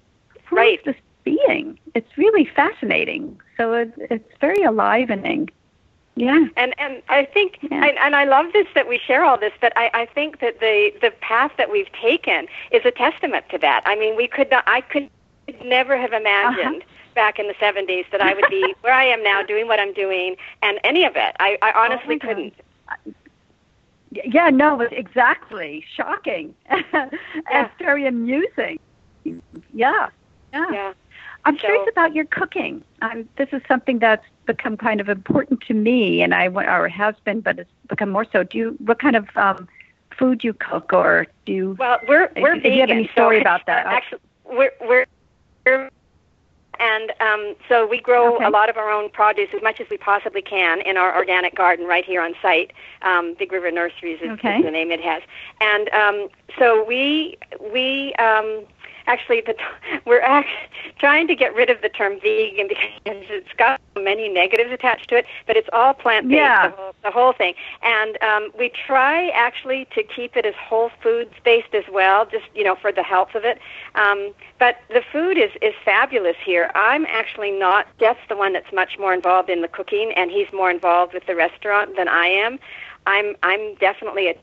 Who 0.50 0.58
is 0.58 0.60
Right. 0.60 0.84
this 0.84 0.96
being? 1.24 1.80
It's 1.96 2.18
really 2.18 2.44
fascinating. 2.44 3.40
So 3.56 3.74
it's 3.74 3.94
it's 3.98 4.38
very 4.42 4.62
enlivening. 4.64 5.50
Yeah. 6.16 6.46
And 6.58 6.74
and 6.78 7.02
I 7.10 7.26
think 7.26 7.58
Yeah. 7.62 7.86
and, 7.86 7.98
and 7.98 8.16
I 8.16 8.26
love 8.26 8.48
this 8.54 8.68
that 8.76 8.88
we 8.88 8.98
share 9.00 9.24
all 9.24 9.38
this, 9.38 9.54
but 9.62 9.72
I, 9.78 9.90
I 9.94 10.06
think 10.06 10.40
that 10.42 10.60
the 10.60 10.92
the 11.02 11.12
path 11.22 11.52
that 11.58 11.72
we've 11.72 11.92
taken 11.94 12.48
is 12.72 12.82
a 12.86 12.92
testament 12.92 13.46
to 13.50 13.58
that. 13.60 13.82
I 13.86 13.96
mean, 13.96 14.16
we 14.18 14.28
could 14.28 14.50
not. 14.52 14.64
I 14.68 14.82
could 14.82 15.10
never 15.64 15.98
have 15.98 16.14
imagined. 16.14 16.84
Back 17.14 17.40
in 17.40 17.48
the 17.50 17.54
70s, 17.56 18.06
that 18.12 18.22
I 18.22 18.34
would 18.34 18.46
be 18.50 18.74
where 18.82 18.94
I 18.94 19.04
am 19.04 19.22
now, 19.22 19.44
doing 19.44 19.68
what 19.68 19.82
I'm 19.82 19.92
doing, 19.92 20.38
and 20.62 20.80
any 20.86 21.04
of 21.04 21.18
it. 21.18 21.36
I, 21.42 21.58
I 21.62 21.74
honestly 21.74 22.16
Oh 22.24 22.26
couldn't. 22.26 22.54
Yeah, 24.12 24.50
no, 24.50 24.80
exactly. 24.80 25.84
Shocking. 25.96 26.54
and 26.70 27.70
very 27.80 28.06
amusing. 28.06 28.80
Yeah. 29.26 30.08
Yeah. 30.54 30.72
Yeah. 30.72 30.94
I'm 31.44 31.56
So- 31.58 31.66
curious 31.66 31.88
about 31.92 32.14
your 32.16 32.26
cooking. 32.26 32.82
Um, 33.02 33.28
this 33.38 33.50
is 33.52 33.62
something 33.68 34.00
that's 34.00 34.26
become 34.56 34.76
kind 34.78 35.00
of 35.04 35.08
important 35.10 35.58
to 35.68 35.74
me, 35.74 36.22
and 36.24 36.32
I 36.34 36.48
or 36.48 36.88
has 36.90 37.16
been, 37.28 37.40
but 37.42 37.60
it's 37.60 37.70
become 37.88 38.10
more 38.10 38.26
so. 38.34 38.44
Do 38.44 38.58
you? 38.58 38.68
What 38.90 39.00
kind 39.00 39.16
of 39.16 39.26
um, 39.36 39.68
food 40.18 40.44
you 40.44 40.54
cook, 40.54 40.88
or 40.94 41.28
do 41.46 41.52
you? 41.54 41.68
Well, 41.80 41.98
we're 42.08 42.30
we're 42.44 42.56
If 42.56 42.64
you 42.66 42.72
have 42.82 42.90
vegan, 42.90 42.98
any 42.98 43.08
story 43.10 43.38
so, 43.38 43.42
about 43.42 43.66
that, 43.68 43.86
actually, 43.86 44.22
we're 44.46 44.74
we're. 44.82 45.06
we're 45.66 45.90
and 46.80 47.12
um, 47.20 47.56
so 47.70 47.86
we 47.86 48.00
grow 48.02 48.36
Okay. 48.38 48.46
a 48.46 48.50
lot 48.50 48.68
of 48.72 48.76
our 48.78 48.90
own 48.90 49.10
produce 49.12 49.50
as 49.54 49.62
much 49.62 49.80
as 49.80 49.88
we 49.92 49.98
possibly 49.98 50.42
can 50.42 50.82
in 50.82 50.98
our 50.98 51.16
organic 51.16 51.54
garden 51.56 51.86
right 51.86 52.06
here 52.12 52.22
on 52.22 52.34
site. 52.42 52.72
Um, 53.04 53.36
Big 53.38 53.52
River 53.52 53.70
Nurseries 53.70 54.20
is, 54.22 54.32
Okay. 54.32 54.58
is 54.58 54.66
the 54.66 54.72
name 54.72 54.90
it 54.90 55.02
has. 55.02 55.22
And 55.60 55.90
um, 56.02 56.18
so 56.58 56.84
we 56.84 57.38
we 57.74 58.14
um, 58.16 58.50
actually 59.08 59.42
the, 59.42 59.56
we're 60.06 60.22
act, 60.22 60.50
trying 61.00 61.28
to 61.28 61.36
get 61.36 61.54
rid 61.56 61.70
of 61.70 61.82
the 61.82 61.90
term 61.90 62.20
vegan 62.22 62.68
because 62.68 63.24
it's 63.30 63.54
got 63.58 63.82
many 63.96 64.30
negatives 64.30 64.72
attached 64.72 65.10
to 65.10 65.18
it, 65.18 65.26
but 65.48 65.58
it's 65.58 65.70
all 65.74 65.94
plant 65.94 66.28
based. 66.28 66.38
Yeah. 66.38 66.70
The, 66.70 66.76
whole, 66.76 66.96
the 67.04 67.12
whole 67.12 67.34
thing. 67.34 67.54
And 67.82 68.22
um, 68.22 68.52
we 68.58 68.70
try 68.70 69.30
actually 69.30 69.88
to 69.96 70.04
keep 70.04 70.36
it 70.36 70.46
as 70.46 70.56
whole 70.56 70.92
foods 71.02 71.34
based 71.44 71.74
as 71.74 71.84
well, 71.92 72.26
just 72.26 72.46
you 72.56 72.64
know 72.64 72.76
for 72.76 72.92
the 72.92 73.04
health 73.04 73.36
of 73.36 73.44
it. 73.46 73.60
Um, 73.96 74.34
but 74.60 74.78
the 74.90 75.02
food 75.12 75.38
is 75.38 75.52
is 75.62 75.74
fabulous 75.84 76.38
here. 76.44 76.72
I'm 76.76 77.06
actually 77.06 77.52
not. 77.52 77.88
Jeff's 78.00 78.20
the 78.30 78.36
one 78.36 78.54
that's 78.54 78.72
much 78.74 78.98
more 79.00 79.14
involved 79.14 79.50
in 79.50 79.62
the 79.62 79.68
cooking, 79.68 80.12
and 80.16 80.32
he's 80.32 80.48
more 80.54 80.72
involved 80.72 81.14
with 81.14 81.26
the 81.26 81.36
restaurant 81.36 81.96
than 81.96 82.08
I 82.08 82.28
am. 82.28 82.60
I'm 83.08 83.36
I'm 83.44 83.76
definitely 83.76 84.30
a 84.30 84.36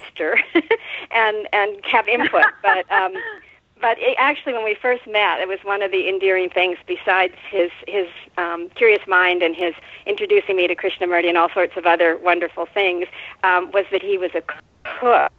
tester 0.00 0.38
and 1.10 1.48
and 1.52 1.84
have 1.84 2.08
input, 2.08 2.44
but. 2.62 2.90
Um, 2.90 3.14
but 3.84 3.98
it, 3.98 4.16
actually, 4.18 4.54
when 4.54 4.64
we 4.64 4.74
first 4.80 5.06
met, 5.06 5.40
it 5.40 5.46
was 5.46 5.58
one 5.62 5.82
of 5.82 5.90
the 5.90 6.08
endearing 6.08 6.48
things. 6.48 6.78
Besides 6.86 7.34
his 7.50 7.70
his 7.86 8.06
um, 8.38 8.70
curious 8.70 9.06
mind 9.06 9.42
and 9.42 9.54
his 9.54 9.74
introducing 10.06 10.56
me 10.56 10.66
to 10.66 10.74
Krishnamurti 10.74 11.28
and 11.28 11.36
all 11.36 11.50
sorts 11.52 11.76
of 11.76 11.84
other 11.84 12.16
wonderful 12.16 12.64
things, 12.64 13.06
um, 13.42 13.70
was 13.72 13.84
that 13.92 14.00
he 14.00 14.16
was 14.16 14.30
a 14.34 14.42
cook. 14.98 15.30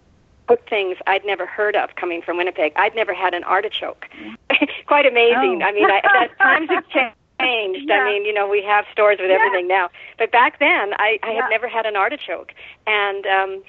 Cooked 0.48 0.70
things 0.70 0.96
I'd 1.08 1.26
never 1.26 1.48
heard 1.48 1.76
of 1.76 1.96
coming 1.96 2.22
from 2.22 2.38
Winnipeg. 2.38 2.72
I'd 2.76 2.94
never 2.94 3.16
had 3.16 3.34
an 3.34 3.44
artichoke. 3.46 4.06
Quite 4.86 5.08
amazing. 5.08 5.64
Oh. 5.64 5.66
I 5.66 5.72
mean, 5.72 5.90
I, 5.90 6.02
that 6.14 6.38
times 6.38 6.70
have 6.70 6.84
changed. 7.42 7.90
Yeah. 7.90 7.96
I 7.96 8.06
mean, 8.06 8.26
you 8.26 8.34
know, 8.34 8.48
we 8.48 8.62
have 8.64 8.86
stores 8.92 9.18
with 9.20 9.32
Yeah. 9.32 9.38
everything 9.38 9.68
now, 9.68 9.90
but 10.20 10.32
back 10.32 10.60
then, 10.60 10.94
I, 11.00 11.18
I 11.24 11.32
Yeah. 11.32 11.42
had 11.42 11.50
never 11.50 11.68
had 11.68 11.88
an 11.88 11.96
artichoke, 11.96 12.54
and 12.86 13.26
um, 13.26 13.64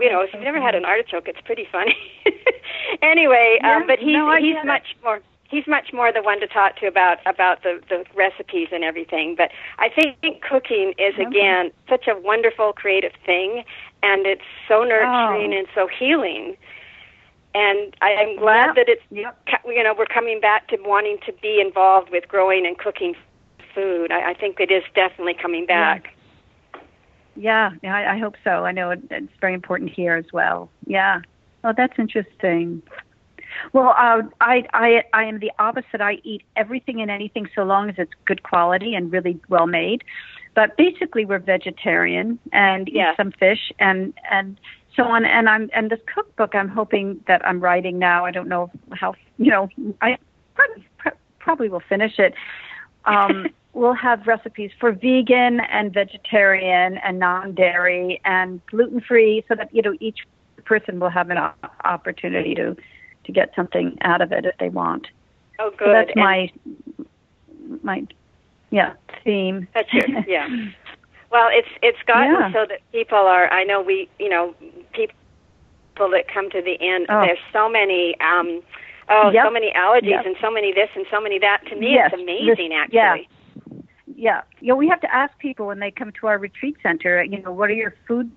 you 0.00 0.10
know, 0.10 0.20
if 0.20 0.30
you've 0.32 0.42
never 0.42 0.60
had 0.60 0.74
an 0.74 0.84
artichoke, 0.84 1.28
it's 1.28 1.40
pretty 1.44 1.66
funny. 1.70 1.96
anyway, 3.02 3.58
Yeah, 3.62 3.76
um, 3.76 3.86
but 3.86 3.98
he's 3.98 4.12
no, 4.14 4.34
he's 4.36 4.54
get 4.54 4.64
it. 4.64 4.66
much 4.66 4.96
more 5.02 5.20
he's 5.48 5.66
much 5.68 5.92
more 5.92 6.12
the 6.12 6.22
one 6.22 6.40
to 6.40 6.46
talk 6.48 6.76
to 6.80 6.86
about 6.86 7.18
about 7.26 7.62
the 7.62 7.80
the 7.88 8.04
recipes 8.14 8.68
and 8.72 8.84
everything. 8.84 9.34
But 9.36 9.50
I 9.78 9.88
think 9.88 10.16
cooking 10.42 10.92
is 10.98 11.14
Okay. 11.14 11.24
again 11.24 11.70
such 11.88 12.06
a 12.08 12.18
wonderful 12.18 12.72
creative 12.72 13.12
thing, 13.24 13.64
and 14.02 14.26
it's 14.26 14.42
so 14.68 14.82
nurturing 14.82 15.52
Oh. 15.54 15.58
and 15.58 15.66
so 15.74 15.86
healing. 15.88 16.56
And 17.54 17.96
I, 18.02 18.14
I'm 18.16 18.36
glad 18.36 18.66
Yep. 18.66 18.74
that 18.76 18.88
it's 18.88 19.02
yep. 19.10 19.38
you 19.66 19.82
know 19.82 19.94
we're 19.96 20.06
coming 20.06 20.40
back 20.40 20.68
to 20.68 20.76
wanting 20.80 21.18
to 21.26 21.32
be 21.40 21.60
involved 21.60 22.10
with 22.10 22.28
growing 22.28 22.66
and 22.66 22.76
cooking 22.78 23.14
food. 23.74 24.10
I, 24.12 24.30
I 24.30 24.34
think 24.34 24.60
it 24.60 24.70
is 24.70 24.82
definitely 24.94 25.34
coming 25.34 25.64
back. 25.66 26.04
Yeah, 26.04 26.10
yeah, 27.36 27.70
I, 27.84 28.14
I 28.14 28.18
hope 28.18 28.34
so. 28.44 28.64
I 28.64 28.72
know 28.72 28.90
it, 28.90 29.00
it's 29.10 29.32
very 29.40 29.54
important 29.54 29.90
here 29.90 30.14
as 30.14 30.26
well. 30.32 30.70
Yeah. 30.86 31.20
Oh, 31.64 31.72
that's 31.76 31.98
interesting. 31.98 32.82
Well, 33.72 33.88
uh, 33.98 34.22
I, 34.40 34.64
I, 34.72 35.02
I 35.12 35.24
am 35.24 35.38
the 35.38 35.50
opposite. 35.58 36.00
I 36.00 36.18
eat 36.24 36.42
everything 36.56 37.00
and 37.00 37.10
anything 37.10 37.48
so 37.54 37.62
long 37.62 37.88
as 37.88 37.96
it's 37.98 38.12
good 38.24 38.42
quality 38.42 38.94
and 38.94 39.10
really 39.10 39.40
well 39.48 39.66
made. 39.66 40.04
But 40.54 40.76
basically, 40.76 41.24
we're 41.24 41.38
vegetarian 41.38 42.38
and 42.52 42.88
Yeah. 42.88 43.12
eat 43.12 43.16
some 43.16 43.32
fish 43.32 43.72
and 43.78 44.14
and 44.30 44.58
so 44.94 45.04
on. 45.04 45.24
And 45.24 45.48
I'm 45.48 45.70
and 45.74 45.90
this 45.90 46.00
cookbook 46.12 46.54
I'm 46.54 46.68
hoping 46.68 47.22
that 47.28 47.46
I'm 47.46 47.60
writing 47.60 47.98
now. 47.98 48.24
I 48.24 48.30
don't 48.30 48.48
know 48.48 48.70
how 48.92 49.14
you 49.38 49.50
know. 49.50 49.68
I 50.00 50.16
probably, 50.54 50.86
probably 51.38 51.68
will 51.68 51.82
finish 51.88 52.18
it. 52.18 52.34
Um, 53.04 53.46
we'll 53.76 53.94
have 53.94 54.26
recipes 54.26 54.70
for 54.80 54.90
vegan 54.92 55.60
and 55.60 55.92
vegetarian 55.92 56.96
and 56.98 57.18
non-dairy 57.18 58.20
and 58.24 58.60
gluten-free, 58.66 59.44
so 59.48 59.54
that 59.54 59.68
you 59.74 59.82
know 59.82 59.94
each 60.00 60.20
person 60.64 60.98
will 60.98 61.10
have 61.10 61.30
an 61.30 61.38
opportunity 61.84 62.54
to 62.54 62.76
to 63.24 63.32
get 63.32 63.52
something 63.54 63.96
out 64.02 64.20
of 64.20 64.32
it 64.32 64.44
if 64.44 64.56
they 64.58 64.68
want. 64.68 65.06
Oh, 65.58 65.70
good. 65.70 65.86
So 65.86 65.92
that's 65.92 66.10
And- 66.14 66.24
my 66.24 66.50
my 67.82 68.06
yeah 68.70 68.94
theme. 69.24 69.68
That's 69.74 69.92
your, 69.92 70.06
yeah. 70.28 70.48
Well, 71.30 71.48
it's 71.52 71.68
it's 71.82 71.98
gotten 72.06 72.32
Yeah. 72.32 72.52
so 72.52 72.66
that 72.68 72.80
people 72.92 73.18
are. 73.18 73.48
I 73.52 73.64
know 73.64 73.82
we, 73.82 74.08
you 74.18 74.28
know, 74.28 74.54
people 74.92 76.10
that 76.10 76.28
come 76.32 76.50
to 76.50 76.62
the 76.62 76.76
end. 76.80 77.06
Oh. 77.08 77.20
There's 77.20 77.38
so 77.52 77.68
many. 77.68 78.16
um 78.20 78.62
Oh, 79.08 79.30
Yep. 79.30 79.44
so 79.46 79.50
many 79.52 79.70
allergies 79.72 80.10
Yep. 80.10 80.26
and 80.26 80.36
so 80.40 80.50
many 80.50 80.72
this 80.72 80.88
and 80.96 81.06
so 81.12 81.20
many 81.20 81.38
that. 81.38 81.60
To 81.68 81.76
me, 81.76 81.94
Yes. 81.94 82.10
it's 82.12 82.20
amazing. 82.20 82.70
This- 82.70 82.78
actually. 82.78 82.96
yeah. 82.96 83.35
Yeah, 84.16 84.40
you 84.60 84.68
know, 84.68 84.76
we 84.76 84.88
have 84.88 85.00
to 85.02 85.14
ask 85.14 85.38
people 85.38 85.66
when 85.66 85.78
they 85.78 85.90
come 85.90 86.10
to 86.20 86.26
our 86.26 86.38
retreat 86.38 86.76
center. 86.82 87.22
You 87.22 87.42
know, 87.42 87.52
what 87.52 87.68
are 87.68 87.74
your 87.74 87.94
food 88.08 88.30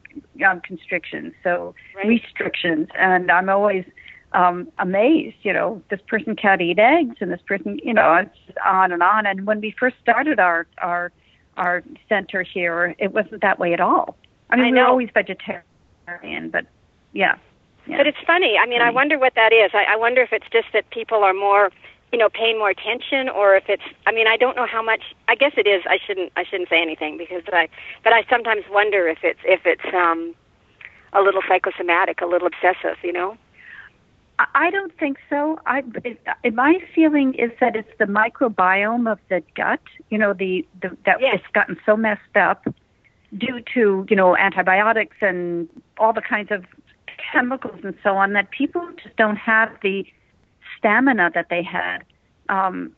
um, 0.47 0.59
constrictions? 0.61 1.33
So 1.43 1.73
Right. 1.95 2.07
restrictions, 2.07 2.89
and 2.97 3.31
I'm 3.31 3.49
always 3.49 3.85
um, 4.33 4.67
amazed. 4.77 5.37
You 5.41 5.53
know, 5.53 5.81
this 5.89 6.01
person 6.07 6.35
can't 6.35 6.61
eat 6.61 6.79
eggs, 6.79 7.15
and 7.21 7.31
this 7.31 7.41
person, 7.47 7.79
you 7.81 7.93
know, 7.93 8.13
it's 8.15 8.57
on 8.65 8.91
and 8.91 9.01
on. 9.01 9.25
And 9.25 9.45
when 9.47 9.61
we 9.61 9.73
first 9.79 9.95
started 10.01 10.39
our 10.39 10.67
our 10.79 11.11
our 11.55 11.83
center 12.09 12.43
here, 12.43 12.93
it 12.99 13.13
wasn't 13.13 13.41
that 13.41 13.57
way 13.57 13.73
at 13.73 13.79
all. 13.79 14.17
I 14.49 14.57
mean, 14.57 14.65
I 14.65 14.71
we 14.71 14.77
were 14.79 14.85
always 14.87 15.09
vegetarian, 15.13 16.49
but 16.51 16.65
yeah. 17.13 17.35
yeah. 17.87 17.97
But 17.97 18.07
it's 18.07 18.17
funny. 18.25 18.55
I 18.61 18.67
mean, 18.67 18.81
I 18.81 18.91
wonder 18.91 19.17
what 19.17 19.33
that 19.35 19.53
is. 19.53 19.71
I, 19.73 19.93
I 19.93 19.95
wonder 19.95 20.21
if 20.21 20.33
it's 20.33 20.47
just 20.51 20.67
that 20.73 20.89
people 20.89 21.23
are 21.23 21.33
more, 21.33 21.69
you 22.11 22.17
know, 22.17 22.29
paying 22.29 22.57
more 22.57 22.69
attention, 22.69 23.29
or 23.29 23.55
if 23.55 23.65
it's. 23.69 23.83
I 24.07 24.11
mean, 24.11 24.27
I 24.27 24.37
don't 24.37 24.55
know 24.55 24.65
how 24.65 24.81
much. 24.81 25.01
I 25.27 25.35
guess 25.35 25.53
it 25.57 25.67
is. 25.67 25.83
I 25.87 25.99
shouldn't. 26.05 26.31
I 26.35 26.43
shouldn't 26.43 26.69
say 26.69 26.81
anything 26.81 27.17
because 27.17 27.43
I. 27.53 27.69
But 28.03 28.13
I 28.13 28.23
sometimes 28.29 28.63
wonder 28.69 29.07
if 29.07 29.19
it's 29.23 29.39
if 29.43 29.61
it's 29.65 29.93
um, 29.93 30.33
a 31.13 31.21
little 31.21 31.41
psychosomatic, 31.47 32.21
a 32.21 32.25
little 32.25 32.47
obsessive. 32.47 32.97
You 33.03 33.13
know. 33.13 33.37
I- 34.55 34.69
don't 34.71 34.97
think 34.97 35.17
so. 35.29 35.59
I 35.65 35.83
it, 36.05 36.53
my 36.53 36.79
feeling 36.95 37.33
is 37.33 37.51
that 37.59 37.75
it's 37.75 37.91
the 37.99 38.05
microbiome 38.05 39.11
of 39.11 39.19
the 39.29 39.43
gut. 39.55 39.81
You 40.09 40.17
know, 40.17 40.33
the, 40.33 40.65
the 40.81 40.95
that 41.05 41.19
Yes. 41.19 41.35
it's 41.39 41.47
gotten 41.53 41.77
so 41.85 41.97
messed 41.97 42.35
up 42.35 42.65
due 43.37 43.61
to 43.73 44.05
you 44.09 44.15
know 44.15 44.37
antibiotics 44.37 45.17
and 45.21 45.67
all 45.97 46.13
the 46.13 46.21
kinds 46.21 46.51
of 46.51 46.65
chemicals 47.31 47.79
and 47.83 47.95
so 48.01 48.15
on 48.15 48.33
that 48.33 48.49
people 48.51 48.87
just 49.03 49.15
don't 49.17 49.35
have 49.35 49.69
the 49.83 50.05
stamina 50.79 51.31
that 51.35 51.47
they 51.49 51.61
had. 51.63 51.99
Um, 52.49 52.93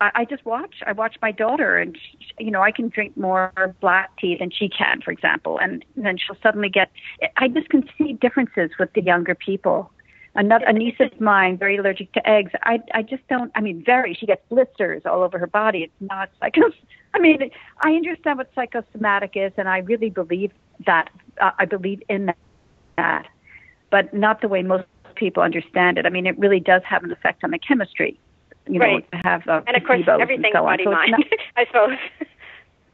I, 0.00 0.10
I 0.14 0.24
just 0.24 0.44
watch. 0.44 0.76
I 0.86 0.92
watch 0.92 1.16
my 1.22 1.32
daughter, 1.32 1.76
and 1.76 1.96
she, 1.96 2.44
you 2.44 2.50
know, 2.50 2.62
I 2.62 2.70
can 2.70 2.88
drink 2.88 3.16
more 3.16 3.52
black 3.80 4.16
tea 4.18 4.36
than 4.38 4.50
she 4.50 4.68
can, 4.68 5.00
for 5.00 5.10
example, 5.10 5.58
and 5.58 5.84
then 5.96 6.16
she'll 6.18 6.36
suddenly 6.42 6.68
get. 6.68 6.90
I 7.36 7.48
just 7.48 7.68
can 7.68 7.88
see 7.96 8.12
differences 8.14 8.70
with 8.78 8.92
the 8.92 9.02
younger 9.02 9.34
people. 9.34 9.90
Another 10.34 10.66
a 10.66 10.72
niece 10.72 10.96
of 11.00 11.20
mine, 11.20 11.56
very 11.56 11.78
allergic 11.78 12.12
to 12.12 12.28
eggs. 12.28 12.52
I 12.62 12.80
I 12.94 13.02
just 13.02 13.26
don't. 13.28 13.50
I 13.54 13.60
mean, 13.60 13.82
very. 13.84 14.14
She 14.14 14.26
gets 14.26 14.42
blisters 14.48 15.02
all 15.04 15.22
over 15.22 15.38
her 15.38 15.46
body. 15.46 15.80
It's 15.84 15.92
not 16.00 16.30
psycho. 16.38 16.62
I 17.14 17.18
mean, 17.18 17.50
I 17.80 17.92
understand 17.92 18.38
what 18.38 18.50
psychosomatic 18.54 19.32
is, 19.34 19.52
and 19.56 19.68
I 19.68 19.78
really 19.78 20.10
believe 20.10 20.52
that. 20.86 21.10
Uh, 21.40 21.52
I 21.58 21.64
believe 21.64 22.02
in 22.08 22.32
that, 22.96 23.26
but 23.90 24.12
not 24.12 24.40
the 24.40 24.48
way 24.48 24.62
most 24.62 24.84
people 25.18 25.42
understand 25.42 25.98
it. 25.98 26.06
I 26.06 26.10
mean, 26.10 26.26
it 26.26 26.38
really 26.38 26.60
does 26.60 26.82
have 26.84 27.04
an 27.04 27.12
effect 27.12 27.44
on 27.44 27.50
the 27.50 27.58
chemistry. 27.58 28.18
You 28.66 28.78
know, 28.78 29.00
to 29.00 29.16
have 29.24 29.48
uh, 29.48 29.62
And 29.66 29.76
of 29.76 29.84
course, 29.84 30.02
everything's 30.08 30.52
so 30.52 30.62
body 30.62 30.84
So 30.84 30.90
mind. 30.90 31.12
not- 31.12 31.20
I 31.56 31.64
suppose. 31.66 31.96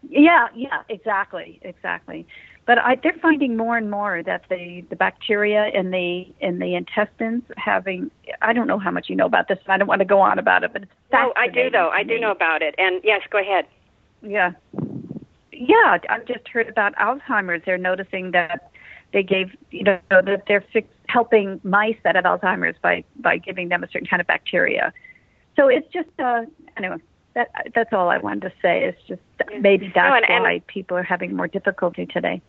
yeah, 0.08 0.48
yeah, 0.54 0.82
exactly, 0.88 1.58
exactly. 1.62 2.26
But 2.66 2.78
I, 2.78 2.94
they're 3.02 3.12
finding 3.20 3.56
more 3.56 3.76
and 3.76 3.90
more 3.90 4.22
that 4.22 4.44
the, 4.48 4.82
the 4.88 4.96
bacteria 4.96 5.66
in 5.68 5.90
the 5.90 6.26
in 6.40 6.60
the 6.60 6.74
intestines 6.76 7.42
having 7.56 8.10
I 8.40 8.52
don't 8.52 8.66
know 8.66 8.78
how 8.78 8.90
much 8.90 9.10
you 9.10 9.16
know 9.16 9.26
about 9.26 9.48
this. 9.48 9.58
and 9.64 9.72
I 9.72 9.76
don't 9.76 9.88
want 9.88 9.98
to 9.98 10.04
go 10.06 10.20
on 10.20 10.38
about 10.38 10.64
it, 10.64 10.72
but 10.72 10.82
it's 10.84 10.92
no, 11.12 11.32
I 11.36 11.48
do 11.48 11.68
though. 11.70 11.90
I 11.90 12.04
do 12.04 12.18
know 12.18 12.30
about 12.30 12.62
it. 12.62 12.74
And 12.78 13.00
yes, 13.04 13.20
go 13.30 13.38
ahead. 13.38 13.66
Yeah, 14.22 14.52
yeah. 15.52 15.98
I've 16.08 16.24
just 16.26 16.48
heard 16.48 16.68
about 16.68 16.94
Alzheimer's. 16.94 17.62
They're 17.66 17.76
noticing 17.78 18.30
that 18.30 18.70
they 19.12 19.22
gave 19.22 19.50
you 19.70 19.82
know 19.84 19.98
that 20.10 20.44
they're 20.48 20.64
fix, 20.72 20.88
helping 21.14 21.60
mice 21.62 21.96
that 22.02 22.16
have 22.16 22.24
Alzheimer's 22.24 22.76
by 22.82 23.04
by 23.20 23.38
giving 23.38 23.68
them 23.68 23.82
a 23.84 23.88
certain 23.88 24.06
kind 24.06 24.20
of 24.20 24.26
bacteria. 24.26 24.92
So 25.56 25.68
it's 25.68 25.86
just 25.92 26.08
uh 26.18 26.42
anyway. 26.76 26.96
That 27.34 27.48
that's 27.74 27.92
all 27.92 28.08
I 28.10 28.18
wanted 28.18 28.42
to 28.42 28.52
say. 28.62 28.84
It's 28.84 29.02
just 29.08 29.22
maybe 29.60 29.90
that's 29.94 30.14
and- 30.16 30.30
and- 30.30 30.42
why 30.44 30.62
people 30.66 30.96
are 30.96 31.02
having 31.14 31.34
more 31.36 31.48
difficulty 31.48 32.04
today. 32.06 32.40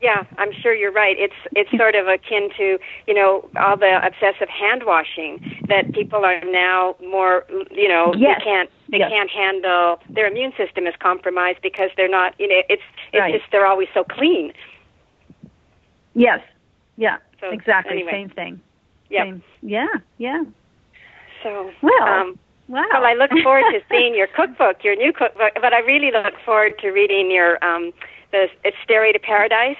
Yeah, 0.00 0.24
I'm 0.36 0.52
sure 0.52 0.74
you're 0.74 0.90
right. 1.04 1.16
It's 1.16 1.40
it's 1.54 1.70
sort 1.82 1.94
of 1.94 2.08
akin 2.08 2.50
to 2.58 2.66
you 3.06 3.14
know 3.14 3.48
all 3.56 3.76
the 3.76 3.92
obsessive 4.04 4.48
hand 4.48 4.82
washing 4.84 5.32
that 5.68 5.92
people 5.92 6.24
are 6.24 6.40
now 6.44 6.96
more 7.16 7.46
you 7.70 7.88
know 7.88 8.12
Yes. 8.16 8.38
they 8.40 8.44
can't 8.44 8.70
they 8.90 8.98
Yes. 8.98 9.10
can't 9.14 9.30
handle 9.30 10.00
their 10.16 10.26
immune 10.26 10.52
system 10.56 10.88
is 10.88 10.94
compromised 10.98 11.60
because 11.62 11.90
they're 11.96 12.14
not 12.20 12.34
you 12.40 12.48
know 12.48 12.60
it's 12.68 12.82
it's 13.12 13.20
Right. 13.20 13.34
just 13.38 13.48
they're 13.52 13.66
always 13.72 13.88
so 13.94 14.02
clean. 14.02 14.52
Yes. 16.14 16.40
Yeah. 16.96 17.18
So 17.42 17.50
exactly. 17.50 17.94
anyway. 17.98 18.12
Same 18.12 18.28
thing. 18.30 18.60
Yeah. 19.10 19.24
Same. 19.24 19.42
Yeah. 19.60 19.86
Yeah. 20.16 20.44
So 21.42 21.70
Well, 21.82 22.02
um, 22.08 22.38
Wow. 22.68 22.86
well, 22.92 23.04
I 23.04 23.14
look 23.14 23.30
forward 23.42 23.64
to 23.72 23.80
seeing 23.90 24.14
your 24.14 24.28
cookbook, 24.28 24.84
your 24.84 24.94
new 24.96 25.12
cookbook, 25.12 25.52
but 25.60 25.74
I 25.74 25.80
really 25.80 26.10
look 26.12 26.34
forward 26.44 26.78
to 26.78 26.90
reading 26.90 27.30
your 27.30 27.62
um 27.62 27.92
the 28.30 28.46
it's 28.64 28.76
Stairway 28.84 29.12
to 29.12 29.18
Paradise. 29.18 29.76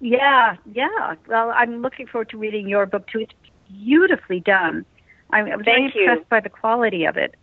Yeah, 0.00 0.56
yeah. 0.72 1.14
Well, 1.28 1.50
I'm 1.54 1.80
looking 1.82 2.06
forward 2.06 2.28
to 2.30 2.36
reading 2.38 2.68
your 2.68 2.84
book 2.86 3.06
too. 3.08 3.20
It's 3.20 3.32
beautifully 3.68 4.40
done. 4.40 4.84
I'm, 5.30 5.46
I 5.46 5.56
was 5.56 5.64
Thank 5.64 5.92
very 5.94 6.04
you. 6.04 6.10
impressed 6.10 6.28
by 6.28 6.40
the 6.40 6.48
quality 6.50 7.04
of 7.04 7.16
it. 7.16 7.34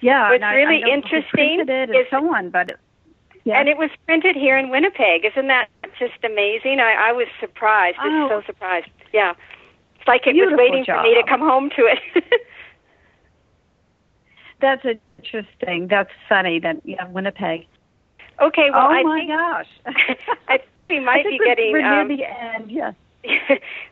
Yeah, 0.00 0.30
What's 0.30 0.36
and 0.36 0.44
I, 0.44 0.54
really 0.54 0.82
I 0.82 0.88
know 0.88 0.94
interesting 0.94 1.64
printed 1.64 1.68
it 1.68 1.90
and 1.90 1.98
is- 2.00 2.06
so 2.10 2.34
on, 2.34 2.50
but 2.50 2.72
yeah. 3.44 3.58
And 3.58 3.68
it 3.68 3.76
was 3.76 3.90
printed 4.06 4.36
here 4.36 4.56
in 4.56 4.70
Winnipeg. 4.70 5.24
Isn't 5.24 5.48
that 5.48 5.68
just 5.98 6.22
amazing? 6.24 6.80
I, 6.80 7.08
I 7.08 7.12
was 7.12 7.26
surprised. 7.40 7.98
Oh. 8.00 8.28
so 8.28 8.42
surprised. 8.46 8.88
Yeah. 9.12 9.34
It's 9.96 10.08
like 10.08 10.26
it 10.26 10.32
Beautiful 10.32 10.56
was 10.56 10.58
waiting 10.58 10.84
for 10.84 11.02
me 11.02 11.14
to 11.14 11.22
come 11.28 11.40
home 11.40 11.70
to 11.70 11.86
it. 11.86 12.24
That's 14.60 14.84
interesting. 15.18 15.88
That's 15.88 16.10
funny. 16.28 16.60
That 16.60 16.76
yeah, 16.84 17.06
Winnipeg. 17.08 17.66
okay, 18.40 18.70
well, 18.72 18.86
oh 18.86 18.90
I 18.90 19.02
my 19.02 19.18
think 19.18 19.30
gosh. 19.30 19.68
I 20.48 20.58
think 20.58 20.70
we 20.88 20.98
I 20.98 21.00
might 21.00 21.22
think 21.24 21.32
be 21.32 21.38
we're, 21.40 21.46
getting 21.46 21.72
we're 21.72 21.84
um, 21.84 22.08
near 22.08 22.16
the 22.16 22.24
end. 22.24 22.70
Yes. 22.70 22.94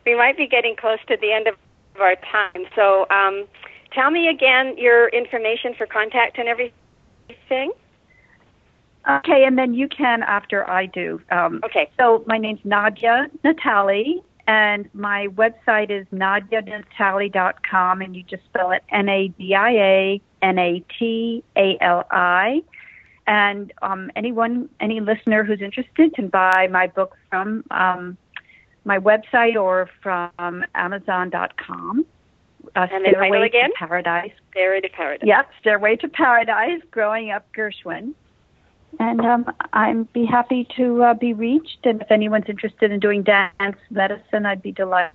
we 0.05 0.15
might 0.15 0.37
be 0.37 0.47
getting 0.47 0.75
close 0.75 0.99
to 1.07 1.17
the 1.19 1.31
end 1.31 1.47
of 1.47 1.55
our 1.99 2.15
time. 2.15 2.65
So, 2.75 3.05
um, 3.09 3.47
tell 3.93 4.11
me 4.11 4.27
again 4.27 4.77
your 4.77 5.09
information 5.09 5.73
for 5.77 5.85
contact 5.85 6.37
and 6.37 6.47
everything. 6.47 7.71
Okay, 9.09 9.45
and 9.45 9.57
then 9.57 9.73
you 9.73 9.87
can 9.87 10.21
after 10.23 10.69
I 10.69 10.85
do. 10.85 11.19
Um, 11.31 11.61
Okay. 11.65 11.89
So 11.99 12.23
my 12.27 12.37
name's 12.37 12.59
Nadia 12.63 13.27
Natali, 13.43 14.21
and 14.47 14.87
my 14.93 15.27
website 15.29 15.89
is 15.89 16.05
nadianatali.com, 16.13 18.01
and 18.01 18.15
you 18.15 18.23
just 18.23 18.43
spell 18.45 18.71
it 18.71 18.83
N-A-D-I-A-N-A-T-A-L-I. 18.89 20.21
And 23.27 23.71
um, 23.81 24.11
anyone, 24.15 24.69
any 24.79 24.99
listener 24.99 25.43
who's 25.43 25.61
interested 25.61 26.13
can 26.15 26.27
buy 26.27 26.67
my 26.71 26.87
book 26.87 27.15
from 27.29 27.63
um, 27.71 28.17
my 28.83 28.97
website 28.99 29.55
or 29.55 29.89
from 30.01 30.65
Amazon.com. 30.75 32.05
Uh, 32.75 32.87
And 32.91 33.05
Stairway 33.07 33.45
again? 33.47 33.69
to 33.71 33.75
Paradise. 33.77 34.31
Stairway 34.51 34.81
to 34.81 34.89
Paradise. 34.89 35.27
Yep, 35.27 35.49
Stairway 35.59 35.95
to 35.97 36.07
Paradise, 36.07 36.81
Growing 36.91 37.31
Up 37.31 37.45
Gershwin. 37.53 38.13
And 38.99 39.21
um, 39.21 39.45
I'd 39.73 40.11
be 40.13 40.25
happy 40.25 40.67
to 40.77 41.03
uh, 41.03 41.13
be 41.13 41.33
reached. 41.33 41.85
And 41.85 42.01
if 42.01 42.11
anyone's 42.11 42.49
interested 42.49 42.91
in 42.91 42.99
doing 42.99 43.23
dance 43.23 43.77
medicine, 43.89 44.45
I'd 44.45 44.61
be 44.61 44.71
delighted 44.71 45.11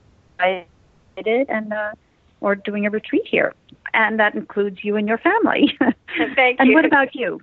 and 1.18 1.72
uh, 1.72 1.92
or 2.40 2.54
doing 2.54 2.86
a 2.86 2.90
retreat 2.90 3.26
here. 3.26 3.54
And 3.94 4.18
that 4.18 4.34
includes 4.34 4.82
you 4.82 4.96
and 4.96 5.06
your 5.08 5.18
family. 5.18 5.72
Thank 5.78 5.94
and 6.60 6.68
you. 6.68 6.70
And 6.70 6.74
what 6.74 6.84
about 6.84 7.14
you? 7.14 7.40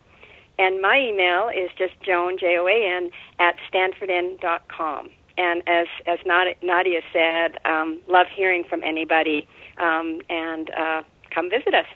And 0.58 0.82
my 0.82 1.00
email 1.00 1.50
is 1.50 1.70
just 1.78 1.94
joan, 2.02 2.38
J 2.40 2.58
O 2.58 2.68
A 2.68 2.98
N, 2.98 3.12
at 3.40 3.56
stanfordin.com. 3.70 5.10
And 5.38 5.64
as, 5.68 5.88
as 6.06 6.20
Nadia 6.26 7.02
said, 7.12 7.58
um, 7.66 8.00
love 8.08 8.28
hearing 8.36 8.64
from 8.64 8.84
anybody 8.84 9.48
um, 9.78 10.22
and 10.30 10.70
uh, 10.72 11.02
come 11.34 11.50
visit 11.50 11.74
us. 11.74 11.88